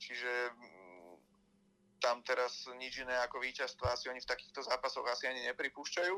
Čiže 0.00 0.32
mm, 0.48 1.12
tam 2.00 2.24
teraz 2.24 2.64
nič 2.80 3.04
iné 3.04 3.20
ako 3.28 3.36
víťazstvo 3.44 3.84
asi 3.84 4.08
oni 4.08 4.24
v 4.24 4.30
takýchto 4.32 4.64
zápasoch 4.64 5.04
asi 5.04 5.28
ani 5.28 5.44
nepripúšťajú. 5.52 6.16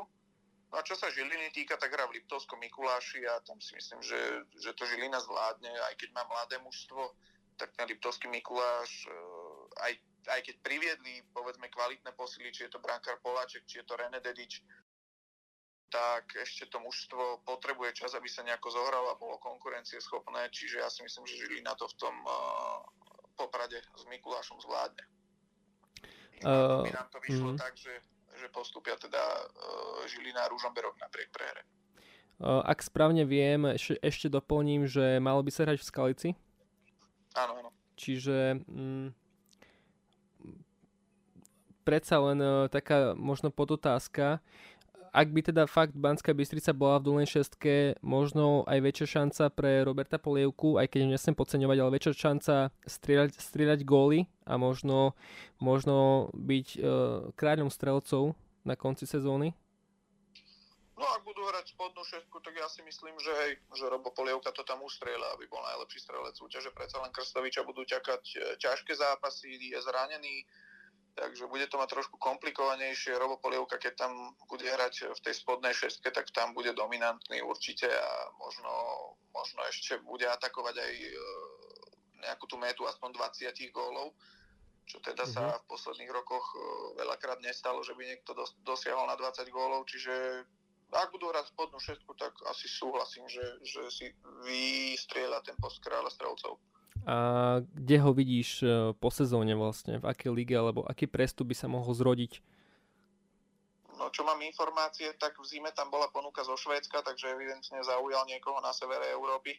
No 0.73 0.75
a 0.81 0.87
čo 0.87 0.97
sa 0.97 1.13
Žiliny 1.13 1.53
týka, 1.53 1.77
tak 1.77 1.93
hra 1.93 2.09
v 2.09 2.17
Liptovskom 2.23 2.57
Mikuláši 2.63 3.27
a 3.29 3.43
tam 3.45 3.61
si 3.61 3.77
myslím, 3.77 4.01
že, 4.01 4.17
že 4.57 4.73
to 4.73 4.89
Žilina 4.89 5.21
zvládne, 5.21 5.69
aj 5.69 5.95
keď 6.01 6.17
má 6.17 6.25
mladé 6.31 6.57
mužstvo, 6.65 7.13
tak 7.61 7.77
ten 7.77 7.85
Liptovský 7.91 8.31
Mikuláš 8.33 9.05
e, 9.05 9.13
aj 9.85 9.93
aj 10.29 10.41
keď 10.47 10.57
priviedli, 10.63 11.23
povedzme, 11.35 11.67
kvalitné 11.73 12.15
posily, 12.15 12.55
či 12.55 12.69
je 12.69 12.73
to 12.75 12.83
brankár 12.83 13.19
Poláček, 13.23 13.67
či 13.67 13.83
je 13.83 13.87
to 13.87 13.99
René 13.99 14.23
Dedič, 14.23 14.63
tak 15.93 16.25
ešte 16.41 16.73
to 16.73 16.81
mužstvo 16.81 17.45
potrebuje 17.45 17.93
čas, 17.93 18.17
aby 18.17 18.25
sa 18.25 18.41
nejako 18.41 18.73
zohralo 18.73 19.13
a 19.13 19.21
bolo 19.21 19.37
konkurencieschopné, 19.45 20.49
čiže 20.49 20.81
ja 20.81 20.89
si 20.89 21.05
myslím, 21.05 21.29
že 21.29 21.37
Žilina 21.37 21.77
to 21.77 21.85
v 21.85 21.97
tom 22.01 22.17
uh, 22.25 22.81
poprade 23.37 23.77
s 23.77 24.03
Mikulášom 24.09 24.57
zvládne. 24.65 25.05
Uh, 26.43 26.83
by 26.83 26.93
nám 26.97 27.09
to 27.13 27.19
vyšlo 27.23 27.55
mm. 27.55 27.59
tak, 27.61 27.77
že, 27.77 27.93
že 28.41 28.47
postupia 28.49 28.97
teda 28.97 29.21
uh, 29.21 30.01
Žilina 30.09 30.49
a 30.49 30.51
Ružomberok 30.51 30.97
napriek 30.97 31.29
prehre. 31.29 31.63
Uh, 32.41 32.65
ak 32.65 32.81
správne 32.83 33.29
viem, 33.29 33.69
ešte, 33.77 34.01
ešte 34.01 34.27
doplním, 34.33 34.89
že 34.89 35.21
malo 35.21 35.45
by 35.45 35.53
sa 35.53 35.69
hrať 35.69 35.79
v 35.79 35.87
Skalici. 35.87 36.29
Áno, 37.37 37.61
áno. 37.61 37.71
Čiže 38.01 38.65
mm, 38.65 39.22
predsa 41.83 42.23
len 42.23 42.39
uh, 42.39 42.71
taká 42.71 43.13
možno 43.19 43.51
podotázka. 43.51 44.41
Ak 45.13 45.29
by 45.29 45.45
teda 45.45 45.69
fakt 45.69 45.93
Banská 45.93 46.33
Bystrica 46.33 46.73
bola 46.73 46.97
v 46.97 47.13
dolnej 47.13 47.29
šestke, 47.29 48.01
možno 48.01 48.65
aj 48.65 48.81
väčšia 48.81 49.21
šanca 49.21 49.45
pre 49.53 49.85
Roberta 49.85 50.17
Polievku, 50.17 50.81
aj 50.81 50.89
keď 50.89 51.13
nesem 51.13 51.37
podceňovať, 51.37 51.77
ale 51.77 51.95
väčšia 52.01 52.13
šanca 52.17 52.55
strieľať, 52.89 53.37
strieľať 53.37 53.85
góly 53.85 54.25
a 54.49 54.57
možno, 54.57 55.13
možno 55.61 56.33
byť 56.33 56.69
uh, 56.81 56.83
kráľom 57.37 57.69
strelcov 57.69 58.33
na 58.65 58.73
konci 58.73 59.05
sezóny? 59.05 59.53
No 61.03 61.11
ak 61.19 61.27
budú 61.27 61.43
hrať 61.43 61.75
spodnú 61.75 62.05
šestku, 62.07 62.39
tak 62.47 62.55
ja 62.55 62.71
si 62.71 62.79
myslím, 62.87 63.19
že 63.19 63.33
hej, 63.35 63.53
že 63.75 63.91
Robo 63.91 64.15
Polievka 64.15 64.55
to 64.55 64.63
tam 64.63 64.87
ustrieľa, 64.87 65.35
aby 65.35 65.51
bol 65.51 65.59
najlepší 65.67 65.99
strelec 65.99 66.39
súťaže. 66.39 66.71
Predsa 66.71 67.03
len 67.03 67.11
Krstoviča 67.11 67.67
budú 67.67 67.83
čakať 67.83 68.23
e, 68.39 68.39
ťažké 68.63 68.95
zápasy, 68.95 69.51
je 69.73 69.81
zranený, 69.83 70.47
takže 71.15 71.47
bude 71.47 71.67
to 71.69 71.77
mať 71.77 71.89
trošku 71.93 72.17
komplikovanejšie. 72.17 73.19
Robo 73.21 73.37
Polievka, 73.37 73.77
keď 73.77 74.07
tam 74.07 74.13
bude 74.49 74.65
hrať 74.65 75.13
v 75.13 75.21
tej 75.21 75.35
spodnej 75.37 75.77
šestke, 75.77 76.09
tak 76.09 76.33
tam 76.33 76.57
bude 76.57 76.73
dominantný 76.73 77.45
určite 77.45 77.89
a 77.89 78.11
možno, 78.41 78.73
možno 79.33 79.61
ešte 79.69 80.01
bude 80.05 80.25
atakovať 80.25 80.77
aj 80.81 80.93
e, 80.93 81.11
nejakú 82.25 82.45
tú 82.49 82.57
metu 82.57 82.89
aspoň 82.89 83.13
20 83.13 83.53
gólov, 83.75 84.17
čo 84.89 84.99
teda 85.05 85.29
mm-hmm. 85.29 85.37
sa 85.37 85.53
mhm. 85.53 85.59
v 85.61 85.69
posledných 85.69 86.13
rokoch 86.13 86.47
e, 86.53 86.59
veľakrát 87.05 87.39
nestalo, 87.45 87.85
že 87.85 87.93
by 87.93 88.03
niekto 88.09 88.33
dos- 88.33 88.57
dosiahol 88.65 89.05
na 89.05 89.17
20 89.17 89.45
gólov, 89.53 89.85
čiže 89.89 90.45
ak 90.93 91.09
budú 91.09 91.33
hrať 91.33 91.57
spodnú 91.57 91.81
šestku, 91.81 92.13
tak 92.21 92.37
asi 92.53 92.69
súhlasím, 92.69 93.25
že, 93.25 93.41
že 93.65 93.81
si 93.89 94.07
vystrieľa 94.45 95.41
ten 95.41 95.57
post 95.57 95.81
kráľa 95.81 96.13
strelcov. 96.13 96.61
A 97.03 97.17
kde 97.75 97.97
ho 97.99 98.11
vidíš 98.15 98.63
e, 98.63 98.67
po 98.95 99.11
sezóne 99.11 99.59
vlastne? 99.59 99.99
V 99.99 100.07
akej 100.07 100.31
lige 100.31 100.55
alebo 100.55 100.87
aký 100.87 101.11
prestup 101.11 101.51
by 101.51 101.57
sa 101.59 101.67
mohol 101.67 101.91
zrodiť? 101.91 102.39
No 103.99 104.07
čo 104.15 104.23
mám 104.23 104.39
informácie, 104.43 105.11
tak 105.19 105.35
v 105.39 105.47
zime 105.47 105.75
tam 105.75 105.91
bola 105.91 106.07
ponuka 106.15 106.47
zo 106.47 106.55
Švédska, 106.55 107.03
takže 107.03 107.35
evidentne 107.35 107.83
zaujal 107.83 108.23
niekoho 108.31 108.59
na 108.63 108.71
severe 108.71 109.11
Európy. 109.11 109.59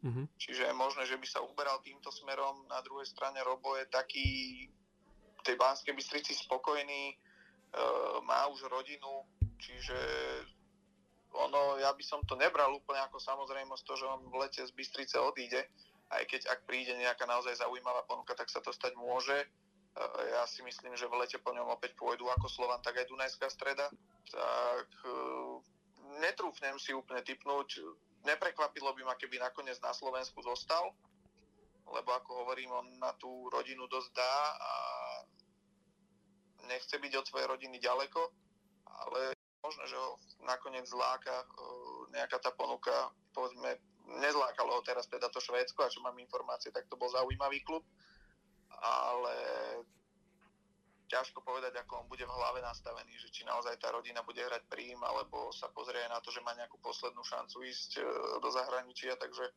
Uh-huh. 0.00 0.24
Čiže 0.40 0.70
je 0.70 0.74
možné, 0.74 1.04
že 1.04 1.18
by 1.20 1.26
sa 1.28 1.44
uberal 1.44 1.82
týmto 1.84 2.08
smerom. 2.08 2.64
Na 2.70 2.80
druhej 2.80 3.04
strane 3.04 3.42
Robo 3.44 3.76
je 3.76 3.86
taký 3.90 4.28
v 5.38 5.40
tej 5.44 5.56
Banskej 5.58 5.92
Bystrici 5.92 6.32
spokojný, 6.38 7.12
e, 7.12 7.14
má 8.24 8.46
už 8.48 8.64
rodinu, 8.70 9.26
čiže 9.58 9.96
ono, 11.30 11.78
ja 11.78 11.94
by 11.94 12.02
som 12.02 12.20
to 12.26 12.34
nebral 12.34 12.74
úplne 12.74 13.00
ako 13.06 13.22
samozrejmosť 13.22 13.82
to, 13.86 13.94
že 13.94 14.06
on 14.06 14.20
v 14.26 14.34
lete 14.40 14.62
z 14.66 14.72
Bystrice 14.74 15.16
odíde, 15.20 15.62
aj 16.10 16.22
keď 16.26 16.40
ak 16.50 16.66
príde 16.66 16.90
nejaká 16.98 17.22
naozaj 17.24 17.54
zaujímavá 17.62 18.02
ponuka, 18.10 18.34
tak 18.34 18.50
sa 18.50 18.58
to 18.58 18.74
stať 18.74 18.98
môže. 18.98 19.34
E, 19.34 19.46
ja 20.34 20.42
si 20.50 20.66
myslím, 20.66 20.98
že 20.98 21.06
v 21.06 21.22
lete 21.22 21.38
po 21.38 21.54
ňom 21.54 21.70
opäť 21.70 21.94
pôjdu 21.94 22.26
ako 22.26 22.50
Slovan, 22.50 22.82
tak 22.82 22.98
aj 22.98 23.06
Dunajská 23.06 23.46
streda. 23.46 23.86
Tak 24.26 24.90
e, 25.06 25.10
netrúfnem 26.18 26.74
si 26.82 26.90
úplne 26.90 27.22
typnúť. 27.22 27.78
Neprekvapilo 28.26 28.90
by 28.90 29.02
ma, 29.06 29.14
keby 29.14 29.38
nakoniec 29.38 29.78
na 29.80 29.94
Slovensku 29.94 30.42
zostal, 30.42 30.90
lebo 31.86 32.10
ako 32.10 32.44
hovorím, 32.44 32.74
on 32.74 32.86
na 32.98 33.14
tú 33.16 33.48
rodinu 33.48 33.86
dosť 33.86 34.10
dá 34.12 34.36
a 34.58 34.72
nechce 36.66 36.98
byť 36.98 37.12
od 37.16 37.26
svojej 37.26 37.48
rodiny 37.50 37.78
ďaleko, 37.82 38.20
ale 38.86 39.34
možno, 39.62 39.82
že 39.86 39.96
ho 39.96 40.18
nakoniec 40.42 40.90
zláka 40.90 41.32
e, 41.32 41.46
nejaká 42.18 42.42
tá 42.42 42.50
ponuka, 42.50 43.14
povedzme, 43.30 43.78
nezlákalo 44.18 44.74
ho 44.74 44.82
teraz 44.82 45.06
teda 45.06 45.30
to 45.30 45.38
Švédsko, 45.38 45.86
a 45.86 45.92
čo 45.92 46.02
mám 46.02 46.18
informácie, 46.18 46.74
tak 46.74 46.90
to 46.90 46.98
bol 46.98 47.06
zaujímavý 47.06 47.62
klub, 47.62 47.86
ale 48.80 49.34
ťažko 51.10 51.42
povedať, 51.42 51.74
ako 51.82 52.06
on 52.06 52.06
bude 52.06 52.22
v 52.22 52.30
hlave 52.30 52.62
nastavený, 52.62 53.10
že 53.18 53.34
či 53.34 53.42
naozaj 53.42 53.74
tá 53.82 53.90
rodina 53.90 54.22
bude 54.22 54.38
hrať 54.38 54.62
príjm, 54.70 55.02
alebo 55.02 55.50
sa 55.50 55.66
pozrie 55.74 56.00
na 56.06 56.22
to, 56.22 56.30
že 56.30 56.38
má 56.46 56.54
nejakú 56.54 56.78
poslednú 56.78 57.26
šancu 57.26 57.66
ísť 57.66 57.98
e, 57.98 58.02
do 58.38 58.48
zahraničia, 58.54 59.18
takže 59.18 59.50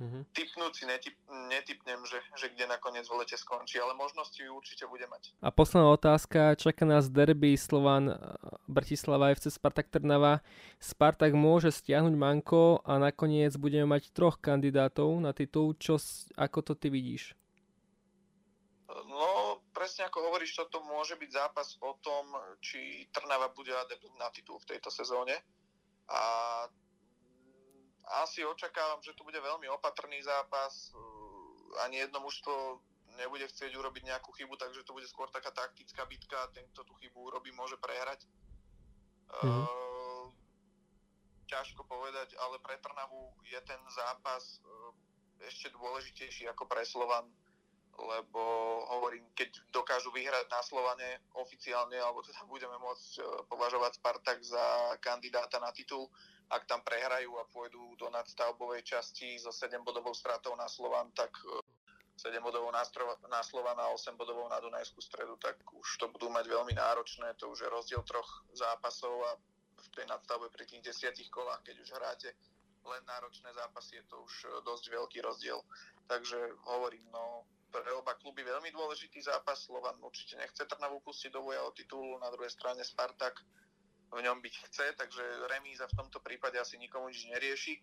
Mm-hmm. 0.00 0.22
Typnúť 0.32 0.72
si 0.72 0.84
netyp, 0.88 1.14
netypnem, 1.52 2.00
že, 2.08 2.18
že 2.34 2.50
kde 2.50 2.64
nakoniec 2.66 3.04
v 3.06 3.22
lete 3.22 3.36
skončí, 3.36 3.76
ale 3.76 3.92
možnosti 3.92 4.40
určite 4.40 4.88
bude 4.88 5.04
mať. 5.06 5.36
A 5.44 5.52
posledná 5.52 5.92
otázka, 5.92 6.56
čaká 6.56 6.88
nás 6.88 7.12
derby 7.12 7.54
Slovan 7.54 8.10
Bratislava 8.66 9.30
FC 9.36 9.52
Spartak 9.52 9.92
Trnava. 9.92 10.40
Spartak 10.80 11.36
môže 11.36 11.70
stiahnuť 11.70 12.14
Manko 12.16 12.80
a 12.82 12.96
nakoniec 12.96 13.54
budeme 13.60 13.86
mať 13.86 14.10
troch 14.10 14.40
kandidátov 14.40 15.12
na 15.20 15.36
titul. 15.36 15.76
Čo, 15.76 16.00
ako 16.34 16.58
to 16.64 16.72
ty 16.74 16.88
vidíš? 16.88 17.36
No, 18.92 19.60
presne 19.72 20.08
ako 20.08 20.28
hovoríš, 20.28 20.56
toto 20.56 20.84
môže 20.84 21.16
byť 21.16 21.30
zápas 21.32 21.80
o 21.80 21.96
tom, 22.04 22.32
či 22.60 23.08
Trnava 23.08 23.48
bude 23.52 23.72
na 24.20 24.28
titul 24.34 24.60
v 24.60 24.68
tejto 24.76 24.92
sezóne. 24.92 25.36
A 26.10 26.20
asi 28.24 28.42
očakávam, 28.42 28.98
že 29.02 29.14
to 29.14 29.22
bude 29.22 29.38
veľmi 29.38 29.70
opatrný 29.70 30.18
zápas. 30.22 30.90
Ani 31.86 32.02
jedno 32.02 32.20
mužstvo 32.20 32.82
nebude 33.16 33.46
chcieť 33.48 33.72
urobiť 33.76 34.02
nejakú 34.08 34.32
chybu, 34.32 34.56
takže 34.56 34.84
to 34.84 34.96
bude 34.96 35.06
skôr 35.08 35.28
taká 35.30 35.52
taktická 35.52 36.04
bitka. 36.08 36.50
Ten, 36.56 36.66
kto 36.72 36.84
tú 36.84 36.94
chybu 36.98 37.32
urobí, 37.32 37.52
môže 37.52 37.76
prehrať. 37.78 38.24
Mm-hmm. 39.32 39.64
Uh, 39.64 40.26
ťažko 41.48 41.84
povedať, 41.88 42.36
ale 42.36 42.60
pre 42.60 42.76
Trnavu 42.80 43.32
je 43.48 43.60
ten 43.64 43.80
zápas 43.92 44.60
uh, 44.60 44.92
ešte 45.48 45.72
dôležitejší 45.72 46.48
ako 46.52 46.68
pre 46.68 46.84
Slovan, 46.84 47.28
lebo 47.96 48.42
hovorím, 48.92 49.24
keď 49.32 49.56
dokážu 49.72 50.12
vyhrať 50.12 50.48
na 50.48 50.60
Slovane 50.64 51.08
oficiálne, 51.36 51.96
alebo 51.96 52.20
teda 52.24 52.44
budeme 52.44 52.76
môcť 52.76 53.10
uh, 53.20 53.24
považovať 53.48 54.00
Spartak 54.00 54.44
za 54.44 54.96
kandidáta 55.00 55.56
na 55.60 55.72
titul, 55.72 56.12
ak 56.52 56.68
tam 56.68 56.84
prehrajú 56.84 57.32
a 57.40 57.48
pôjdu 57.48 57.96
do 57.96 58.12
nadstavbovej 58.12 58.84
časti 58.84 59.40
so 59.40 59.48
7 59.48 59.80
bodovou 59.80 60.12
stratou 60.12 60.52
na 60.52 60.68
Slovan, 60.68 61.08
tak 61.16 61.32
7 62.20 62.36
e, 62.36 62.50
na 63.32 63.40
Slovan 63.40 63.78
a 63.80 63.88
8 63.88 64.12
bodovou 64.20 64.44
na 64.52 64.60
Dunajskú 64.60 65.00
stredu, 65.00 65.40
tak 65.40 65.56
už 65.72 65.88
to 65.96 66.12
budú 66.12 66.28
mať 66.28 66.44
veľmi 66.52 66.76
náročné, 66.76 67.32
to 67.40 67.48
už 67.48 67.64
je 67.64 67.68
rozdiel 67.72 68.04
troch 68.04 68.44
zápasov 68.52 69.16
a 69.32 69.40
v 69.80 69.88
tej 69.96 70.06
nadstavbe 70.12 70.52
pri 70.52 70.68
tých 70.68 70.92
desiatich 70.92 71.32
kolách, 71.32 71.64
keď 71.64 71.76
už 71.80 71.90
hráte 71.96 72.28
len 72.84 73.02
náročné 73.08 73.48
zápasy, 73.56 73.96
je 73.96 74.04
to 74.12 74.20
už 74.20 74.34
e, 74.44 74.48
dosť 74.68 74.84
veľký 74.92 75.18
rozdiel. 75.24 75.56
Takže 76.04 76.36
hovorím, 76.68 77.08
no 77.08 77.48
pre 77.72 77.88
oba 77.96 78.12
kluby 78.20 78.44
veľmi 78.44 78.68
dôležitý 78.68 79.24
zápas. 79.24 79.64
Slovan 79.64 79.96
určite 80.04 80.36
nechce 80.36 80.68
Trnavu 80.68 81.00
pustiť 81.00 81.32
do 81.32 81.40
boja 81.40 81.64
o 81.64 81.72
titul, 81.72 82.20
na 82.20 82.28
druhej 82.28 82.52
strane 82.52 82.84
Spartak 82.84 83.40
v 84.12 84.20
ňom 84.20 84.38
byť 84.44 84.54
chce, 84.68 84.86
takže 85.00 85.24
remíza 85.48 85.88
v 85.88 85.96
tomto 85.96 86.20
prípade 86.20 86.60
asi 86.60 86.76
nikomu 86.76 87.08
nič 87.08 87.24
nerieši, 87.32 87.80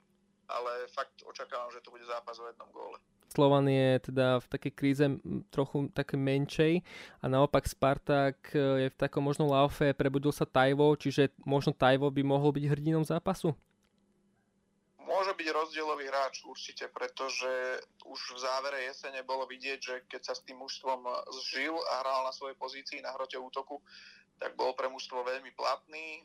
ale 0.50 0.86
fakt 0.94 1.26
očakávam, 1.26 1.74
že 1.74 1.82
to 1.82 1.90
bude 1.90 2.06
zápas 2.06 2.38
o 2.38 2.46
jednom 2.46 2.70
góle. 2.70 3.02
Slovan 3.30 3.70
je 3.70 4.10
teda 4.10 4.42
v 4.42 4.48
takej 4.50 4.74
kríze 4.74 5.06
trochu 5.54 5.86
také 5.94 6.18
menšej 6.18 6.82
a 7.22 7.26
naopak 7.30 7.70
Spartak 7.70 8.42
e, 8.58 8.86
je 8.86 8.88
v 8.90 8.98
takom 8.98 9.22
možno 9.22 9.46
laufe, 9.46 9.94
prebudil 9.94 10.34
sa 10.34 10.50
Tajvo, 10.50 10.98
čiže 10.98 11.30
možno 11.46 11.70
Tajvo 11.70 12.10
by 12.10 12.26
mohol 12.26 12.50
byť 12.50 12.66
hrdinom 12.66 13.06
zápasu? 13.06 13.54
Môže 15.06 15.34
byť 15.38 15.48
rozdielový 15.54 16.10
hráč 16.10 16.42
určite, 16.46 16.90
pretože 16.90 17.82
už 18.06 18.20
v 18.34 18.42
závere 18.42 18.90
jesene 18.90 19.22
bolo 19.22 19.46
vidieť, 19.46 19.80
že 19.82 19.96
keď 20.10 20.22
sa 20.26 20.34
s 20.34 20.46
tým 20.46 20.58
mužstvom 20.62 21.06
zžil 21.46 21.74
a 21.74 21.94
hral 22.02 22.26
na 22.26 22.34
svojej 22.34 22.58
pozícii 22.58 23.02
na 23.02 23.14
hrote 23.14 23.38
útoku, 23.38 23.82
tak 24.40 24.56
bol 24.56 24.72
pre 24.74 24.88
mužstvo 24.88 25.22
veľmi 25.22 25.52
platný. 25.54 26.24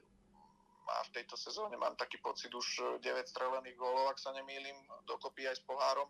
A 0.85 1.01
v 1.11 1.13
tejto 1.17 1.35
sezóne 1.35 1.75
mám 1.81 1.97
taký 1.97 2.21
pocit 2.21 2.53
už 2.53 3.01
9 3.01 3.05
strelených 3.25 3.77
gólov, 3.77 4.13
ak 4.13 4.21
sa 4.21 4.31
nemýlim, 4.37 4.77
dokopy 5.09 5.49
aj 5.49 5.57
s 5.59 5.65
pohárom. 5.65 6.07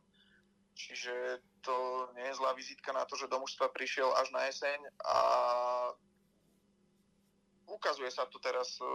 Čiže 0.74 1.38
to 1.62 2.10
nie 2.18 2.26
je 2.26 2.34
zlá 2.34 2.50
vizitka 2.58 2.90
na 2.90 3.06
to, 3.06 3.14
že 3.14 3.30
do 3.30 3.38
mužstva 3.38 3.70
prišiel 3.70 4.10
až 4.18 4.34
na 4.34 4.50
jeseň 4.50 4.78
a 5.06 5.18
ukazuje 7.70 8.10
sa 8.10 8.26
to 8.26 8.42
teraz. 8.42 8.74
E, 8.82 8.86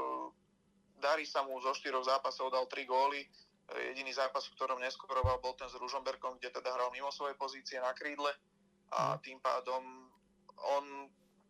darí 0.99 1.23
sa 1.23 1.47
mu 1.47 1.55
zo 1.63 1.71
štyroch 1.71 2.03
zápasov, 2.03 2.51
dal 2.51 2.67
3 2.67 2.83
góly. 2.83 3.23
Jediný 3.71 4.11
zápas, 4.11 4.51
v 4.51 4.55
ktorom 4.59 4.83
neskoroval, 4.83 5.39
bol 5.39 5.55
ten 5.55 5.71
s 5.71 5.79
Ružomberkom, 5.79 6.35
kde 6.43 6.51
teda 6.59 6.75
hral 6.75 6.91
mimo 6.91 7.07
svojej 7.07 7.39
pozície 7.39 7.79
na 7.79 7.95
krídle 7.95 8.35
a 8.91 9.15
mhm. 9.15 9.19
tým 9.23 9.39
pádom 9.39 10.11
on 10.75 11.07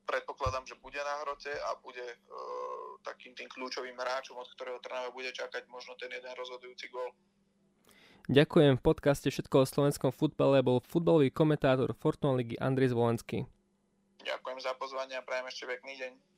predpokladám, 0.10 0.66
že 0.66 0.82
bude 0.82 0.98
na 0.98 1.22
hrote 1.22 1.54
a 1.54 1.78
bude 1.78 2.02
e, 2.02 2.18
takým 3.06 3.38
tým 3.38 3.46
kľúčovým 3.46 3.94
hráčom, 3.94 4.34
od 4.42 4.50
ktorého 4.58 4.82
Trnava 4.82 5.14
bude 5.14 5.30
čakať 5.30 5.70
možno 5.70 5.94
ten 6.02 6.10
jeden 6.10 6.34
rozhodujúci 6.34 6.90
gól. 6.90 7.14
Ďakujem. 8.30 8.78
V 8.78 8.86
podcaste 8.86 9.30
Všetko 9.30 9.66
o 9.66 9.70
slovenskom 9.70 10.10
futbale 10.14 10.62
bol 10.66 10.82
futbalový 10.82 11.30
komentátor 11.30 11.94
Fortuna 11.98 12.38
ligy 12.38 12.58
Andrej 12.58 12.94
Zvolenský. 12.94 13.46
Ďakujem 14.26 14.60
za 14.62 14.74
pozvanie 14.78 15.18
a 15.18 15.26
prajem 15.26 15.50
ešte 15.50 15.66
pekný 15.70 15.94
deň. 15.98 16.29